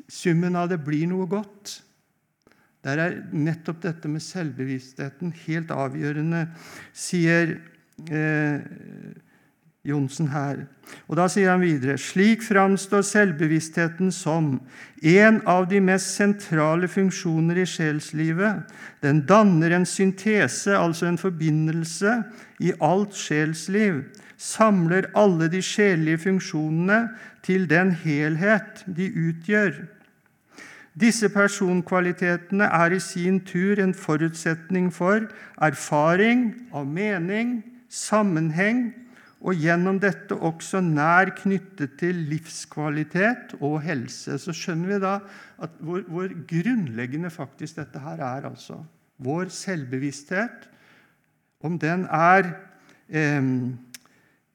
summen 0.09 0.57
av 0.57 0.71
det 0.71 0.79
blir 0.87 1.09
noe 1.11 1.27
godt. 1.31 1.81
Der 2.87 3.03
er 3.03 3.15
nettopp 3.35 3.81
dette 3.83 4.09
med 4.11 4.23
selvbevisstheten 4.23 5.33
helt 5.47 5.73
avgjørende, 5.75 6.45
sier 6.95 7.57
eh, 8.07 8.61
Johnsen 9.87 10.29
her. 10.31 10.65
Og 11.07 11.19
Da 11.19 11.27
sier 11.31 11.53
han 11.53 11.63
videre 11.63 11.97
slik 11.99 12.45
framstår 12.47 13.03
selvbevisstheten 13.07 14.13
som 14.15 14.57
en 15.03 15.41
av 15.51 15.67
de 15.71 15.81
mest 15.83 16.15
sentrale 16.15 16.91
funksjoner 16.91 17.63
i 17.63 17.67
sjelslivet. 17.71 18.67
Den 19.03 19.25
danner 19.27 19.75
en 19.75 19.87
syntese, 19.87 20.75
altså 20.75 21.11
en 21.11 21.19
forbindelse, 21.19 22.21
i 22.63 22.73
alt 22.83 23.19
sjelsliv. 23.19 24.05
Samler 24.37 25.11
alle 25.17 25.49
de 25.51 25.63
sjelelige 25.65 26.27
funksjonene 26.27 27.07
til 27.47 27.67
den 27.71 27.95
helhet 28.03 28.85
de 28.87 29.11
utgjør. 29.11 29.87
Disse 30.97 31.29
personkvalitetene 31.29 32.71
er 32.73 32.95
i 32.97 33.01
sin 33.05 33.43
tur 33.45 33.81
en 33.83 33.93
forutsetning 33.95 34.89
for 34.95 35.27
erfaring 35.61 36.49
av 36.73 36.87
mening, 36.89 37.59
sammenheng 37.93 38.89
og 39.45 39.61
gjennom 39.61 39.99
dette 40.01 40.35
også 40.35 40.81
nær 40.81 41.35
knyttet 41.37 41.99
til 42.01 42.23
livskvalitet 42.31 43.59
og 43.61 43.83
helse. 43.85 44.39
Så 44.41 44.55
skjønner 44.57 44.95
vi 44.95 45.03
da 45.05 45.19
hvor, 45.85 46.01
hvor 46.09 46.33
grunnleggende 46.49 47.31
faktisk 47.31 47.77
dette 47.83 48.01
her 48.01 48.23
er. 48.25 48.49
altså. 48.49 48.81
Vår 49.21 49.53
selvbevissthet, 49.53 50.65
om 51.61 51.77
den 51.79 52.07
er 52.09 52.49
eh, 53.09 53.53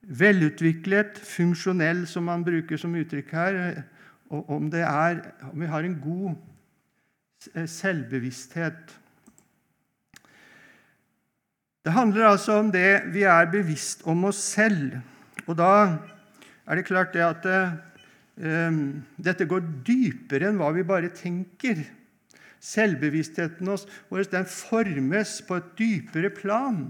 velutviklet, 0.02 1.22
funksjonell, 1.22 2.06
som 2.10 2.26
man 2.26 2.44
bruker 2.44 2.76
som 2.76 2.94
uttrykk 2.98 3.34
her, 3.38 3.82
og 4.32 4.48
om, 4.50 4.70
er, 4.72 5.20
om 5.50 5.60
vi 5.60 5.68
har 5.68 5.84
en 5.84 5.98
god 6.00 6.32
eh, 7.54 7.68
selvbevissthet. 7.68 8.98
Det 11.82 11.92
handler 11.92 12.30
altså 12.30 12.60
om 12.62 12.70
det 12.72 13.02
vi 13.12 13.26
er 13.28 13.50
bevisst 13.52 14.06
om 14.08 14.24
oss 14.30 14.40
selv. 14.54 15.00
Og 15.48 15.56
da 15.58 15.72
er 16.64 16.78
det 16.78 16.86
klart 16.86 17.12
det 17.12 17.24
at 17.26 17.48
eh, 17.50 18.78
dette 19.20 19.48
går 19.50 19.66
dypere 19.84 20.48
enn 20.48 20.60
hva 20.60 20.70
vi 20.72 20.86
bare 20.86 21.10
tenker. 21.12 21.82
Selvbevisstheten 22.62 23.66
vår 23.66 24.30
den 24.30 24.46
formes 24.46 25.34
på 25.44 25.58
et 25.58 25.72
dypere 25.78 26.30
plan. 26.32 26.86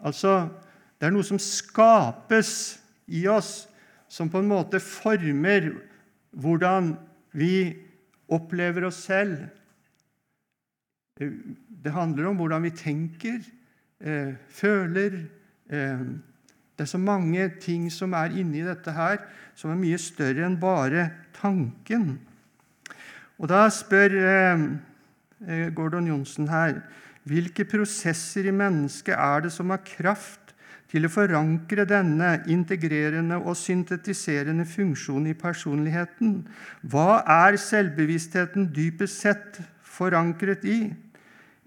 Altså, 0.00 0.48
Det 1.00 1.08
er 1.08 1.14
noe 1.14 1.24
som 1.24 1.38
skapes 1.40 2.80
i 3.08 3.22
oss, 3.28 3.68
som 4.08 4.28
på 4.28 4.42
en 4.42 4.50
måte 4.50 4.76
former 4.84 5.70
hvordan 6.30 6.94
vi 7.36 7.74
opplever 8.30 8.86
oss 8.88 9.02
selv. 9.06 9.48
Det 11.18 11.92
handler 11.92 12.30
om 12.30 12.40
hvordan 12.40 12.64
vi 12.64 12.74
tenker, 12.74 13.40
eh, 14.00 14.34
føler 14.48 15.24
eh, 15.70 16.04
Det 16.80 16.86
er 16.86 16.96
så 16.96 16.98
mange 16.98 17.50
ting 17.60 17.90
som 17.92 18.14
er 18.16 18.32
inni 18.32 18.62
dette 18.64 18.90
her, 18.96 19.18
som 19.54 19.70
er 19.70 19.76
mye 19.76 19.98
større 20.00 20.46
enn 20.46 20.56
bare 20.56 21.10
tanken. 21.36 22.18
Og 23.38 23.48
Da 23.48 23.68
spør 23.68 24.16
eh, 24.16 24.64
eh 25.46 25.74
Gordon 25.74 26.06
Johnsen 26.06 26.48
her 26.48 26.80
hvilke 27.28 27.66
prosesser 27.68 28.48
i 28.48 28.54
mennesket 28.54 29.14
er 29.14 29.44
det 29.44 29.52
som 29.52 29.70
har 29.70 29.84
kraft 29.84 30.49
til 30.90 31.06
å 31.06 31.12
forankre 31.12 31.86
denne 31.88 32.32
integrerende 32.50 33.38
og 33.38 33.54
syntetiserende 33.58 34.66
funksjonen 34.66 35.30
i 35.30 35.38
personligheten. 35.38 36.40
Hva 36.82 37.22
er 37.30 37.58
selvbevisstheten 37.60 38.70
dypest 38.74 39.22
sett 39.22 39.60
forankret 39.86 40.66
i? 40.66 40.80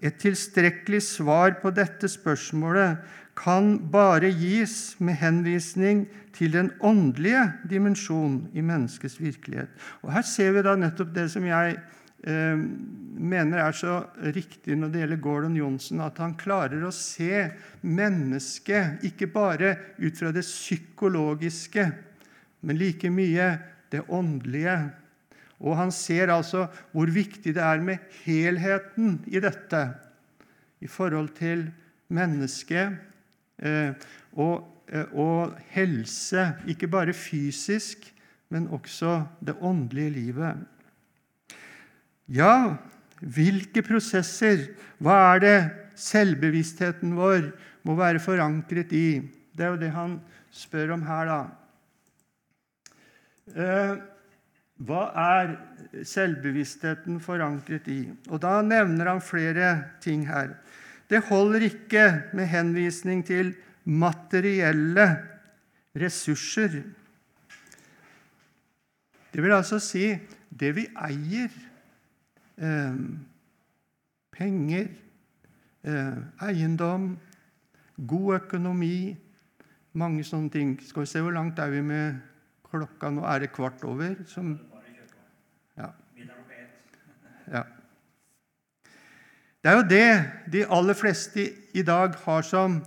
Et 0.04 0.16
tilstrekkelig 0.20 1.00
svar 1.06 1.56
på 1.62 1.72
dette 1.72 2.10
spørsmålet 2.12 3.00
kan 3.38 3.78
bare 3.90 4.28
gis 4.30 4.94
med 5.02 5.16
henvisning 5.18 6.04
til 6.36 6.52
den 6.54 6.70
åndelige 6.84 7.46
dimensjonen 7.70 8.50
i 8.54 8.62
menneskets 8.62 9.16
virkelighet. 9.20 9.70
Og 10.02 10.12
Her 10.12 10.22
ser 10.28 10.52
vi 10.52 10.62
da 10.66 10.76
nettopp 10.78 11.14
det 11.14 11.30
som 11.32 11.46
jeg 11.48 11.78
mener 12.24 13.60
er 13.60 13.74
så 13.76 13.98
riktig 14.32 14.78
når 14.78 14.92
det 14.92 15.02
gjelder 15.02 15.22
Gordon 15.22 15.56
Johnsen, 15.58 16.00
at 16.00 16.18
han 16.22 16.36
klarer 16.40 16.84
å 16.86 16.92
se 16.94 17.50
mennesket 17.84 19.04
ikke 19.04 19.28
bare 19.32 19.74
ut 20.00 20.16
fra 20.16 20.32
det 20.32 20.44
psykologiske, 20.46 21.84
men 22.64 22.80
like 22.80 23.10
mye 23.12 23.50
det 23.92 24.02
åndelige. 24.08 24.78
Og 25.64 25.76
han 25.78 25.92
ser 25.94 26.32
altså 26.34 26.66
hvor 26.92 27.12
viktig 27.12 27.54
det 27.56 27.62
er 27.62 27.82
med 27.84 28.02
helheten 28.24 29.20
i 29.30 29.40
dette 29.42 29.84
i 30.84 30.90
forhold 30.90 31.30
til 31.38 31.68
mennesket 32.14 32.96
eh, 33.64 33.94
og, 34.36 34.64
eh, 34.90 35.08
og 35.12 35.54
helse, 35.72 36.50
ikke 36.68 36.90
bare 36.90 37.14
fysisk, 37.16 38.10
men 38.52 38.68
også 38.68 39.22
det 39.44 39.56
åndelige 39.60 40.10
livet. 40.18 40.66
Ja, 42.32 42.76
hvilke 43.20 43.82
prosesser? 43.84 44.70
Hva 45.02 45.16
er 45.34 45.42
det 45.44 45.58
selvbevisstheten 46.00 47.12
vår 47.18 47.50
må 47.84 47.96
være 47.98 48.22
forankret 48.22 48.92
i? 48.96 49.20
Det 49.52 49.66
er 49.66 49.74
jo 49.74 49.82
det 49.82 49.92
han 49.94 50.16
spør 50.54 50.94
om 50.96 51.04
her, 51.06 51.30
da. 51.30 51.40
Eh, 53.54 53.94
hva 54.84 55.02
er 55.20 55.52
selvbevisstheten 56.06 57.20
forankret 57.22 57.86
i? 57.92 58.00
Og 58.30 58.40
Da 58.42 58.60
nevner 58.62 59.12
han 59.12 59.20
flere 59.20 59.76
ting 60.00 60.26
her. 60.26 60.56
Det 61.08 61.22
holder 61.28 61.68
ikke 61.68 62.32
med 62.32 62.48
henvisning 62.48 63.22
til 63.26 63.54
materielle 63.84 65.06
ressurser. 65.94 66.82
Det 69.30 69.42
vil 69.42 69.52
altså 69.52 69.78
si 69.78 70.16
det 70.50 70.72
vi 70.74 70.88
eier 70.96 71.52
eh, 72.58 72.96
penger, 74.32 74.88
eh, 75.84 76.48
eiendom, 76.48 77.14
god 78.06 78.34
økonomi 78.40 79.16
Mange 79.94 80.24
sånne 80.26 80.50
ting. 80.50 80.70
Skal 80.82 81.04
vi 81.04 81.06
se 81.06 81.20
hvor 81.22 81.30
langt 81.30 81.60
er 81.62 81.70
vi 81.70 81.78
med 81.86 82.16
klokka 82.66 83.12
nå? 83.14 83.22
Er 83.30 83.44
det 83.44 83.52
kvart 83.54 83.84
over? 83.86 84.16
Som, 84.26 84.56
ja. 85.78 85.92
ja. 87.54 87.62
Det 89.62 89.70
er 89.70 89.76
jo 89.78 89.84
det 89.92 90.08
de 90.52 90.64
aller 90.66 90.98
fleste 90.98 91.46
i 91.78 91.84
dag 91.86 92.18
har 92.24 92.42
som 92.42 92.80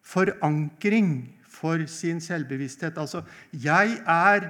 forankring 0.00 1.28
for 1.44 1.84
sin 1.86 2.20
selvbevissthet. 2.24 2.96
Altså 2.96 3.20
jeg 3.52 3.98
er, 4.06 4.48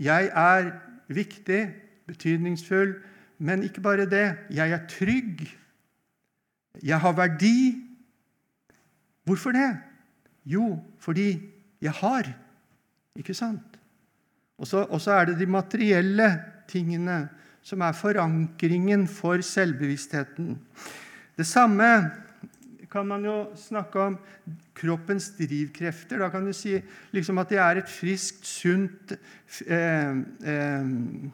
jeg 0.00 0.30
er 0.32 0.72
viktig, 1.12 1.66
betydningsfull, 2.06 2.96
men 3.42 3.64
ikke 3.66 3.82
bare 3.82 4.06
det. 4.06 4.26
Jeg 4.54 4.70
er 4.70 4.86
trygg. 4.90 5.42
Jeg 6.82 7.00
har 7.02 7.12
verdi. 7.18 7.74
Hvorfor 9.26 9.54
det? 9.54 9.70
Jo, 10.46 10.78
fordi 11.02 11.34
jeg 11.82 11.94
har. 11.98 12.30
Ikke 13.18 13.34
sant? 13.34 13.78
Og 14.62 14.66
så 15.00 15.14
er 15.18 15.30
det 15.30 15.40
de 15.40 15.46
materielle 15.50 16.28
tingene 16.70 17.24
som 17.66 17.82
er 17.82 17.94
forankringen 17.98 19.08
for 19.10 19.42
selvbevisstheten. 19.42 20.54
Det 21.38 21.46
samme 21.46 21.88
kan 22.92 23.06
man 23.08 23.24
jo 23.24 23.36
snakke 23.56 24.00
om 24.00 24.18
kroppens 24.76 25.30
drivkrefter. 25.38 26.20
Da 26.20 26.28
kan 26.30 26.46
du 26.46 26.52
si 26.54 26.76
liksom 27.14 27.40
at 27.40 27.52
jeg 27.54 27.62
er 27.62 27.80
et 27.80 27.90
friskt, 27.90 28.46
sunt, 28.46 29.14
eh, 29.66 30.16
eh, 30.44 30.90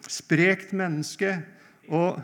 sprekt 0.08 0.72
menneske 0.72 1.36
og, 1.88 2.20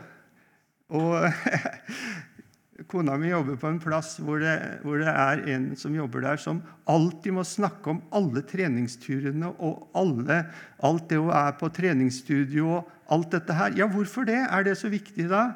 og 0.93 1.25
Kona 2.91 3.15
mi 3.17 3.29
jobber 3.31 3.55
på 3.57 3.69
en 3.71 3.79
plass 3.79 4.17
hvor 4.19 4.41
det, 4.43 4.55
hvor 4.83 4.99
det, 4.99 5.09
er 5.09 5.41
en 5.55 5.69
som 5.79 5.95
jobber 5.95 6.25
der, 6.25 6.39
som 6.41 6.59
alltid 6.91 7.33
må 7.37 7.45
snakke 7.47 7.93
om 7.93 8.01
alle 8.15 8.43
treningsturene 8.45 9.53
og 9.63 9.87
alle, 9.95 10.41
alt 10.83 11.07
det 11.09 11.21
hun 11.21 11.31
er 11.33 11.55
på 11.59 11.69
treningsstudio 11.73 12.67
og 12.75 12.91
alt 13.15 13.31
dette 13.37 13.55
her. 13.55 13.77
Ja, 13.79 13.87
hvorfor 13.87 14.27
det? 14.27 14.41
Er 14.43 14.67
det 14.67 14.75
så 14.77 14.91
viktig 14.91 15.29
da? 15.31 15.47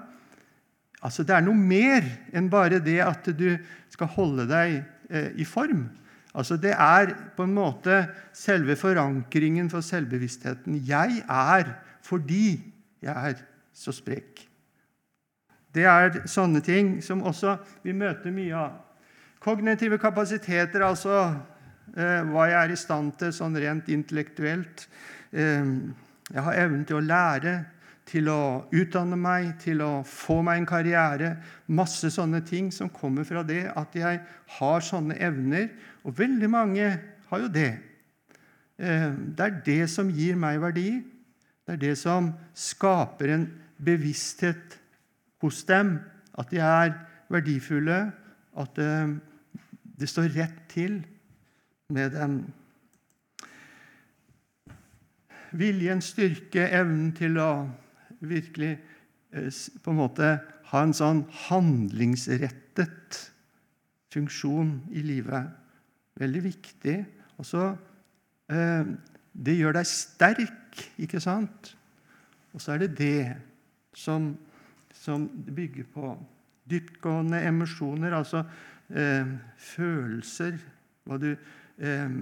Altså, 1.03 1.23
Det 1.23 1.35
er 1.35 1.43
noe 1.43 1.55
mer 1.55 2.07
enn 2.35 2.49
bare 2.51 2.79
det 2.83 2.99
at 3.03 3.27
du 3.35 3.57
skal 3.91 4.11
holde 4.15 4.47
deg 4.49 4.79
eh, 5.11 5.29
i 5.35 5.47
form. 5.47 5.89
Altså, 6.33 6.57
Det 6.57 6.71
er 6.71 7.13
på 7.35 7.43
en 7.43 7.55
måte 7.55 8.01
selve 8.33 8.75
forankringen 8.79 9.69
for 9.69 9.83
selvbevisstheten. 9.83 10.81
Jeg 10.87 11.23
er 11.27 11.75
fordi 12.03 12.61
jeg 13.03 13.15
er 13.15 13.43
så 13.79 13.93
sprek. 13.95 14.43
Det 15.73 15.85
er 15.85 16.23
sånne 16.29 16.61
ting 16.65 16.97
som 17.05 17.21
også 17.23 17.55
vi 17.85 17.93
møter 17.95 18.33
mye 18.33 18.57
av. 18.57 18.77
Kognitive 19.39 19.99
kapasiteter, 20.01 20.83
altså 20.83 21.15
eh, 21.95 22.25
hva 22.27 22.49
jeg 22.49 22.57
er 22.59 22.73
i 22.73 22.79
stand 22.79 23.13
til 23.21 23.31
sånn 23.35 23.55
rent 23.61 23.91
intellektuelt. 23.93 24.87
Eh, 25.31 25.69
jeg 26.29 26.45
har 26.45 26.63
evnen 26.65 26.87
til 26.89 26.99
å 26.99 27.05
lære, 27.05 27.53
til 28.09 28.27
å 28.33 28.65
utdanne 28.73 29.17
meg, 29.21 29.53
til 29.61 29.83
å 29.85 29.91
få 30.07 30.39
meg 30.45 30.59
en 30.59 30.67
karriere. 30.69 31.29
Masse 31.69 32.09
sånne 32.11 32.41
ting 32.45 32.71
som 32.73 32.89
kommer 32.89 33.27
fra 33.27 33.45
det 33.45 33.67
at 33.77 33.95
jeg 33.95 34.19
har 34.57 34.85
sånne 34.85 35.19
evner. 35.21 35.69
Og 36.03 36.17
veldig 36.17 36.49
mange 36.51 36.89
har 37.29 37.45
jo 37.45 37.53
det. 37.53 37.71
Eh, 38.81 39.09
det 39.13 39.45
er 39.45 39.57
det 39.65 39.81
som 39.93 40.09
gir 40.09 40.35
meg 40.41 40.59
verdi. 40.65 40.89
Det 41.63 41.77
er 41.77 41.83
det 41.85 41.97
som 42.01 42.31
skaper 42.57 43.35
en 43.35 43.49
bevissthet 43.83 44.79
hos 45.41 45.63
dem. 45.67 45.97
At 46.37 46.51
de 46.51 46.61
er 46.63 46.93
verdifulle, 47.29 48.11
at 48.59 48.75
det, 48.75 49.19
det 49.99 50.09
står 50.09 50.31
rett 50.35 50.63
til 50.71 51.01
med 51.89 52.13
dem 52.15 52.41
viljen, 55.57 56.01
styrke, 56.03 56.67
evnen 56.75 57.11
til 57.17 57.39
å 57.41 57.51
virkelig 58.19 58.75
eh, 59.33 59.49
på 59.83 59.93
en 59.93 59.99
måte 59.99 60.31
ha 60.69 60.81
en 60.83 60.95
sånn 60.95 61.23
handlingsrettet 61.47 63.19
funksjon 64.13 64.75
i 64.93 65.03
livet. 65.05 65.49
Veldig 66.19 66.43
viktig. 66.43 66.97
Og 67.39 67.47
så 67.47 67.71
eh, 68.51 68.85
Det 69.39 69.55
gjør 69.55 69.77
deg 69.77 69.87
sterk, 69.87 70.81
ikke 70.99 71.21
sant? 71.21 71.75
Og 72.53 72.61
så 72.61 72.73
er 72.73 72.83
det 72.83 72.95
det 72.97 73.19
som, 73.99 74.31
som 74.95 75.27
bygger 75.27 75.87
på 75.93 76.13
dyptgående 76.69 77.41
emosjoner, 77.47 78.15
altså 78.15 78.43
eh, 78.89 79.33
følelser 79.57 80.59
hva 81.07 81.17
du 81.21 81.31
eh, 81.33 82.13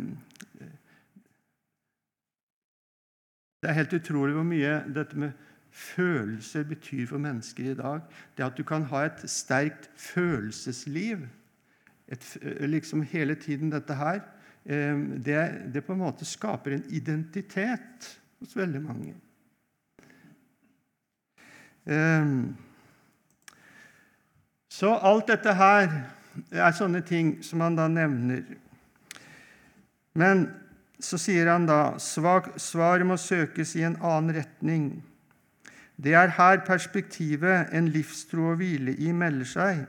Det 3.58 3.72
er 3.72 3.80
helt 3.80 3.94
utrolig 3.98 4.36
hvor 4.38 4.46
mye 4.46 4.74
dette 4.94 5.18
med 5.18 5.46
følelser 5.74 6.66
betyr 6.70 7.08
for 7.10 7.22
mennesker 7.22 7.72
i 7.72 7.78
dag. 7.78 8.04
Det 8.38 8.46
at 8.46 8.58
du 8.58 8.62
kan 8.64 8.86
ha 8.92 9.02
et 9.08 9.24
sterkt 9.30 9.90
følelsesliv, 9.98 11.26
et, 12.08 12.28
liksom 12.70 13.02
hele 13.10 13.36
tiden 13.36 13.74
dette 13.74 13.98
her, 13.98 14.22
det, 14.64 15.42
det, 15.74 15.84
på 15.84 15.96
en 15.96 16.04
måte 16.06 16.26
skaper 16.28 16.78
en 16.78 16.86
identitet 16.94 18.12
hos 18.40 18.56
veldig 18.56 18.82
mange. 18.86 19.16
Så 24.78 24.94
alt 24.94 25.30
dette 25.32 25.54
her 25.56 25.90
er 26.52 26.76
sånne 26.76 27.02
ting 27.08 27.38
som 27.46 27.64
han 27.64 27.78
da 27.78 27.88
nevner. 27.90 28.44
Men 30.18 30.48
så 31.00 31.20
sier 31.22 31.50
han 31.52 31.68
da 31.70 31.98
svaret 32.02 33.06
må 33.08 33.18
søkes 33.22 33.76
i 33.78 33.86
en 33.88 34.00
annen 34.02 34.36
retning. 34.38 34.90
Det 35.98 36.14
er 36.18 36.36
her 36.38 36.62
perspektivet 36.66 37.74
en 37.74 37.88
livstro 37.94 38.52
og 38.52 38.60
hvile 38.60 38.94
i 39.02 39.14
melder 39.14 39.50
seg. 39.50 39.86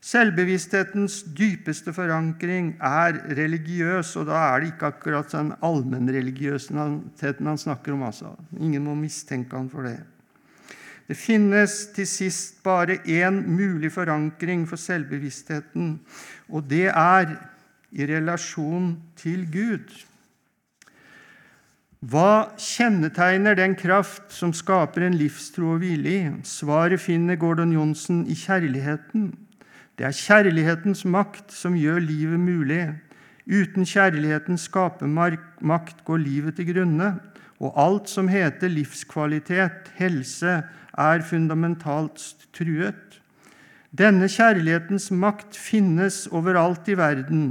Selvbevissthetens 0.00 1.20
dypeste 1.36 1.92
forankring 1.92 2.72
er 2.80 3.18
religiøs, 3.36 4.14
og 4.16 4.30
da 4.30 4.38
er 4.46 4.62
det 4.62 4.70
ikke 4.70 4.92
akkurat 4.94 5.34
sånn 5.34 5.50
allmennreligiøsiteten 5.66 7.50
han 7.50 7.60
snakker 7.60 7.92
om. 7.98 8.06
altså. 8.08 8.32
Ingen 8.56 8.86
må 8.86 8.94
mistenke 8.96 9.58
han 9.58 9.68
for 9.68 9.90
det. 9.90 9.98
Det 11.10 11.16
finnes 11.18 11.72
til 11.90 12.06
sist 12.06 12.60
bare 12.62 13.00
én 13.02 13.40
mulig 13.42 13.88
forankring 13.90 14.62
for 14.68 14.78
selvbevisstheten, 14.78 15.96
og 16.46 16.68
det 16.70 16.86
er 16.86 17.32
i 17.90 18.06
relasjon 18.06 18.92
til 19.18 19.42
Gud. 19.50 19.90
Hva 22.00 22.54
kjennetegner 22.62 23.58
den 23.58 23.74
kraft 23.74 24.30
som 24.30 24.54
skaper 24.54 25.08
en 25.08 25.18
livstro 25.18 25.72
og 25.74 25.82
hvile 25.82 26.12
i? 26.14 26.20
Svaret 26.46 27.02
finner 27.02 27.34
Gordon 27.34 27.74
Johnsen 27.74 28.22
i 28.30 28.36
kjærligheten. 28.38 29.32
Det 29.98 30.06
er 30.06 30.14
kjærlighetens 30.14 31.02
makt 31.10 31.50
som 31.50 31.74
gjør 31.74 31.98
livet 32.06 32.38
mulig. 32.38 32.84
Uten 33.50 33.82
kjærlighetens 33.82 34.70
skapermakt 34.70 36.04
går 36.06 36.22
livet 36.22 36.54
til 36.54 36.70
grunne, 36.70 37.16
og 37.60 37.74
alt 37.78 38.08
som 38.08 38.28
heter 38.32 38.72
livskvalitet, 38.72 39.92
helse, 40.00 40.60
er 40.98 41.24
fundamentalt 41.24 42.48
truet. 42.56 43.20
Denne 43.92 44.28
kjærlighetens 44.30 45.10
makt 45.12 45.58
finnes 45.58 46.24
overalt 46.32 46.88
i 46.88 46.96
verden. 46.98 47.44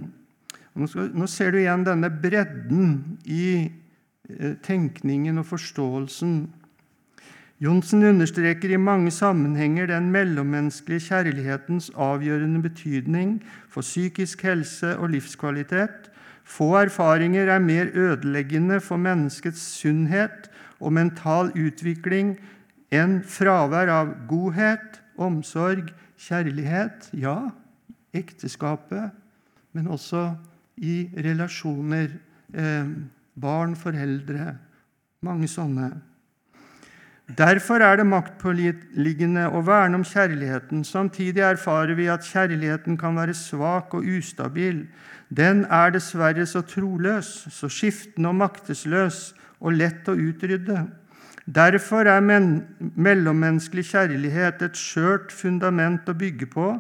Nå 0.76 1.28
ser 1.28 1.52
du 1.54 1.60
igjen 1.60 1.86
denne 1.86 2.10
bredden 2.10 2.90
i 3.26 3.70
Eh, 4.30 4.54
tenkningen 4.64 5.38
og 5.38 5.46
forståelsen. 5.46 6.54
Johnsen 7.60 8.04
understreker 8.04 8.70
i 8.70 8.78
mange 8.78 9.12
sammenhenger 9.12 9.86
den 9.90 10.12
mellommenneskelige 10.12 11.00
kjærlighetens 11.00 11.90
avgjørende 11.96 12.62
betydning 12.62 13.44
for 13.70 13.82
psykisk 13.82 14.44
helse 14.44 14.98
og 14.98 15.10
livskvalitet. 15.10 16.09
Få 16.50 16.72
erfaringer 16.82 17.52
er 17.54 17.62
mer 17.62 17.92
ødeleggende 17.94 18.80
for 18.82 18.98
menneskets 18.98 19.62
sunnhet 19.78 20.50
og 20.80 20.96
mental 20.98 21.52
utvikling 21.54 22.38
enn 22.92 23.20
fravær 23.22 23.92
av 23.94 24.14
godhet, 24.30 24.98
omsorg, 25.20 25.92
kjærlighet, 26.18 27.12
ja, 27.14 27.52
ekteskapet, 28.16 29.12
men 29.78 29.88
også 29.88 30.32
i 30.82 31.04
relasjoner. 31.22 32.16
Eh, 32.50 32.90
barn, 33.40 33.76
foreldre 33.78 34.56
Mange 35.20 35.50
sånne. 35.52 35.90
Derfor 37.38 37.84
er 37.84 38.00
det 38.00 38.06
maktpåliggende 38.08 39.50
å 39.52 39.60
verne 39.68 40.00
om 40.00 40.06
kjærligheten. 40.08 40.86
Samtidig 40.88 41.44
erfarer 41.44 41.92
vi 42.00 42.08
at 42.10 42.24
kjærligheten 42.24 42.96
kan 42.98 43.20
være 43.20 43.36
svak 43.36 43.94
og 44.00 44.08
ustabil. 44.08 44.86
Den 45.30 45.66
er 45.70 45.92
dessverre 45.94 46.46
så 46.50 46.64
troløs, 46.66 47.48
så 47.54 47.70
skiftende 47.70 48.32
og 48.32 48.40
maktesløs 48.40 49.20
og 49.60 49.76
lett 49.78 50.08
å 50.10 50.18
utrydde. 50.18 50.88
Derfor 51.50 52.06
er 52.10 52.22
mellommenneskelig 52.22 53.88
kjærlighet 53.92 54.62
et 54.66 54.78
skjørt 54.78 55.34
fundament 55.34 56.10
å 56.10 56.18
bygge 56.18 56.50
på 56.54 56.72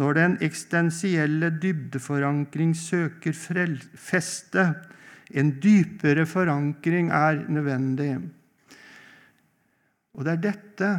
når 0.00 0.16
den 0.18 0.36
eksistensielle 0.42 1.52
dybdeforankring 1.62 2.72
søker 2.76 3.36
feste 3.36 4.64
en 5.34 5.52
dypere 5.62 6.26
forankring 6.26 7.10
er 7.14 7.44
nødvendig. 7.48 8.16
Og 10.14 10.24
det 10.24 10.32
er 10.32 10.42
dette 10.42 10.90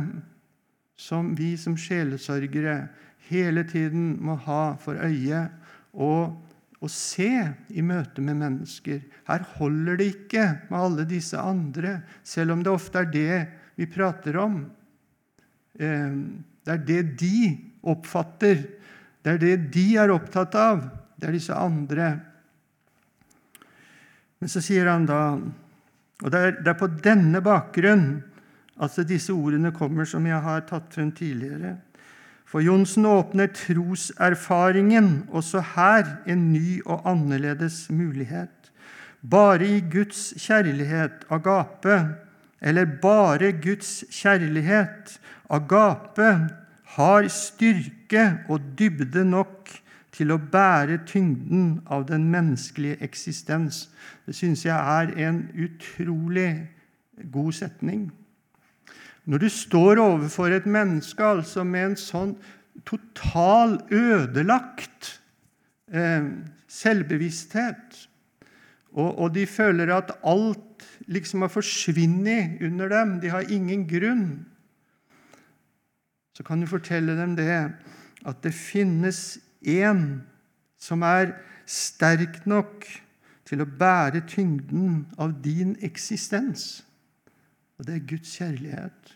som 1.00 1.34
vi 1.38 1.56
som 1.60 1.76
sjelesørgere 1.80 2.88
hele 3.30 3.64
tiden 3.68 4.16
må 4.24 4.36
ha 4.46 4.76
for 4.80 5.00
øye 5.00 5.48
og, 5.94 6.36
og 6.86 6.92
se 6.94 7.30
i 7.74 7.84
møte 7.86 8.22
med 8.22 8.38
mennesker. 8.40 9.02
Her 9.28 9.46
holder 9.58 9.98
det 10.00 10.10
ikke 10.14 10.46
med 10.70 10.78
alle 10.80 11.08
disse 11.10 11.40
andre, 11.40 11.98
selv 12.24 12.54
om 12.54 12.62
det 12.64 12.74
ofte 12.74 13.02
er 13.02 13.10
det 13.12 13.40
vi 13.80 13.90
prater 13.90 14.38
om. 14.44 14.60
Eh, 15.80 16.22
det 16.66 16.78
er 16.78 16.86
det 16.86 17.02
de 17.22 17.40
oppfatter, 17.86 18.64
det 19.26 19.34
er 19.34 19.42
det 19.42 19.58
de 19.74 19.90
er 19.98 20.14
opptatt 20.14 20.56
av. 20.62 20.86
Det 21.18 21.30
er 21.30 21.38
disse 21.38 21.58
andre 21.58 22.14
men 24.46 24.52
så 24.52 24.62
sier 24.62 24.86
han 24.86 25.08
da 25.10 25.20
Og 26.22 26.32
det 26.32 26.40
er, 26.40 26.52
det 26.62 26.70
er 26.70 26.78
på 26.80 26.88
denne 27.02 27.42
bakgrunn 27.44 28.06
at 28.76 28.96
disse 29.08 29.34
ordene 29.34 29.72
kommer, 29.76 30.06
som 30.08 30.24
jeg 30.28 30.38
har 30.44 30.62
tatt 30.68 30.94
frem 30.94 31.10
tidligere. 31.16 31.74
For 32.56 32.64
Johnsen 32.64 33.04
åpner 33.04 33.50
troserfaringen 33.52 35.26
også 35.28 35.60
her 35.74 36.06
en 36.24 36.54
ny 36.54 36.78
og 36.86 37.02
annerledes 37.12 37.90
mulighet. 37.92 38.72
Bare 39.32 39.68
i 39.68 39.82
Guds 39.92 40.34
kjærlighet, 40.40 41.26
agape, 41.30 41.98
eller 42.62 42.86
bare 43.02 43.52
Guds 43.52 44.06
kjærlighet, 44.08 45.20
agape, 45.50 46.32
har 46.96 47.28
styrke 47.28 48.40
og 48.48 48.62
dybde 48.80 49.26
nok 49.28 49.76
til 50.16 50.32
å 50.32 50.40
bære 50.40 51.02
tyngden 51.12 51.82
av 51.92 52.08
den 52.08 52.32
menneskelige 52.32 53.04
eksistens. 53.04 53.90
Det 54.24 54.36
syns 54.36 54.64
jeg 54.64 55.02
er 55.02 55.12
en 55.28 55.50
utrolig 55.60 56.70
god 57.34 57.52
setning. 57.52 58.14
Når 59.26 59.42
du 59.42 59.48
står 59.50 60.00
overfor 60.02 60.54
et 60.54 60.68
menneske 60.70 61.26
altså 61.26 61.64
med 61.66 61.92
en 61.92 61.98
sånn 61.98 62.34
total 62.86 63.80
ødelagt 63.90 65.16
eh, 65.90 66.28
selvbevissthet, 66.70 68.04
og, 68.96 69.10
og, 69.20 69.34
de 69.36 69.44
føler 69.50 69.92
at 69.92 70.14
alt 70.24 70.86
liksom 71.12 71.44
har 71.44 71.52
forsvunnet 71.52 72.62
under 72.64 72.92
dem, 72.94 73.18
de 73.20 73.32
har 73.34 73.50
ingen 73.52 73.84
grunn, 73.90 74.46
så 76.36 76.44
kan 76.44 76.62
du 76.62 76.68
fortelle 76.68 77.16
dem 77.18 77.36
det 77.36 77.50
at 78.26 78.40
det 78.44 78.54
finnes 78.56 79.38
en 79.62 80.24
som 80.80 81.04
er 81.08 81.34
sterk 81.68 82.44
nok 82.48 82.86
til 83.46 83.62
å 83.62 83.70
bære 83.70 84.24
tyngden 84.30 85.06
av 85.22 85.38
din 85.44 85.76
eksistens. 85.86 86.86
Og 87.80 87.88
det 87.88 87.96
er 87.96 88.08
Guds 88.10 88.36
kjærlighet. 88.38 89.16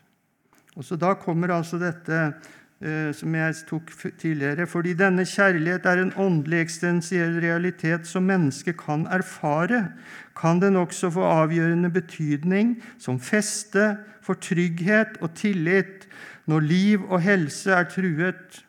Og 0.76 0.86
så 0.86 0.96
Da 0.96 1.14
kommer 1.14 1.52
altså 1.52 1.80
dette 1.80 2.34
eh, 2.82 3.12
som 3.16 3.36
jeg 3.36 3.56
tok 3.68 3.92
tidligere. 4.20 4.68
Fordi 4.68 4.94
denne 4.94 5.26
kjærlighet 5.26 5.86
er 5.86 6.04
en 6.04 6.14
åndelig 6.16 6.62
eksistensiell 6.66 7.40
realitet 7.44 8.08
som 8.08 8.24
mennesket 8.24 8.78
kan 8.80 9.08
erfare, 9.08 9.92
kan 10.36 10.62
den 10.62 10.76
også 10.76 11.12
få 11.12 11.24
avgjørende 11.24 11.90
betydning 11.90 12.78
som 12.98 13.20
feste 13.20 13.98
for 14.22 14.40
trygghet 14.40 15.20
og 15.22 15.34
tillit 15.36 16.08
når 16.50 16.66
liv 16.66 17.06
og 17.10 17.22
helse 17.22 17.72
er 17.72 17.88
truet. 17.92 18.64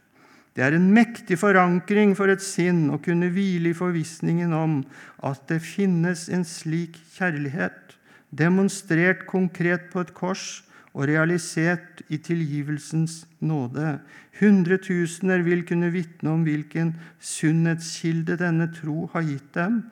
Det 0.56 0.64
er 0.66 0.74
en 0.74 0.90
mektig 0.92 1.38
forankring 1.38 2.16
for 2.18 2.28
et 2.28 2.42
sinn 2.42 2.88
å 2.90 2.98
kunne 3.02 3.30
hvile 3.32 3.70
i 3.70 3.76
forvissningen 3.76 4.52
om 4.52 4.80
at 5.24 5.46
det 5.48 5.60
finnes 5.62 6.26
en 6.28 6.42
slik 6.44 6.98
kjærlighet, 7.14 7.89
demonstrert 8.30 9.26
konkret 9.30 9.90
på 9.92 10.04
et 10.04 10.12
kors 10.14 10.62
og 10.90 11.06
realisert 11.10 12.02
i 12.10 12.18
tilgivelsens 12.18 13.24
nåde. 13.38 13.98
Hundretusener 14.40 15.44
vil 15.46 15.62
kunne 15.68 15.92
vitne 15.94 16.34
om 16.34 16.44
hvilken 16.46 16.94
sunnhetskilde 17.22 18.38
denne 18.40 18.70
tro 18.74 19.06
har 19.12 19.26
gitt 19.26 19.52
dem. 19.54 19.82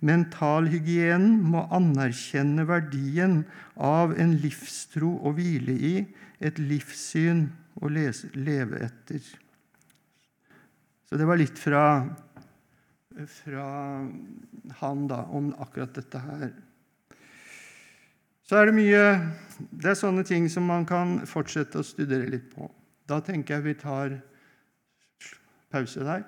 Mentalhygienen 0.00 1.36
må 1.52 1.66
anerkjenne 1.76 2.64
verdien 2.68 3.42
av 3.76 4.14
en 4.18 4.32
livstro 4.40 5.12
å 5.28 5.34
hvile 5.36 5.76
i, 5.76 5.94
et 6.40 6.56
livssyn 6.56 7.44
å 7.84 7.90
leve 7.92 8.80
etter. 8.80 9.20
Så 11.04 11.18
det 11.20 11.26
var 11.28 11.36
litt 11.36 11.58
fra, 11.60 11.84
fra 13.42 13.66
han 14.80 15.06
da, 15.10 15.24
om 15.36 15.52
akkurat 15.60 15.92
dette 15.98 16.22
her. 16.24 16.50
Så 18.50 18.58
er 18.58 18.66
det 18.66 18.74
mye 18.74 19.02
Det 19.70 19.92
er 19.92 19.94
sånne 19.94 20.24
ting 20.26 20.48
som 20.50 20.64
man 20.66 20.82
kan 20.88 21.20
fortsette 21.28 21.78
å 21.78 21.86
studere 21.86 22.26
litt 22.32 22.48
på. 22.50 22.66
Da 23.06 23.20
tenker 23.22 23.58
jeg 23.58 23.66
vi 23.68 23.74
tar 23.78 24.14
pause 25.70 26.02
der. 26.02 26.24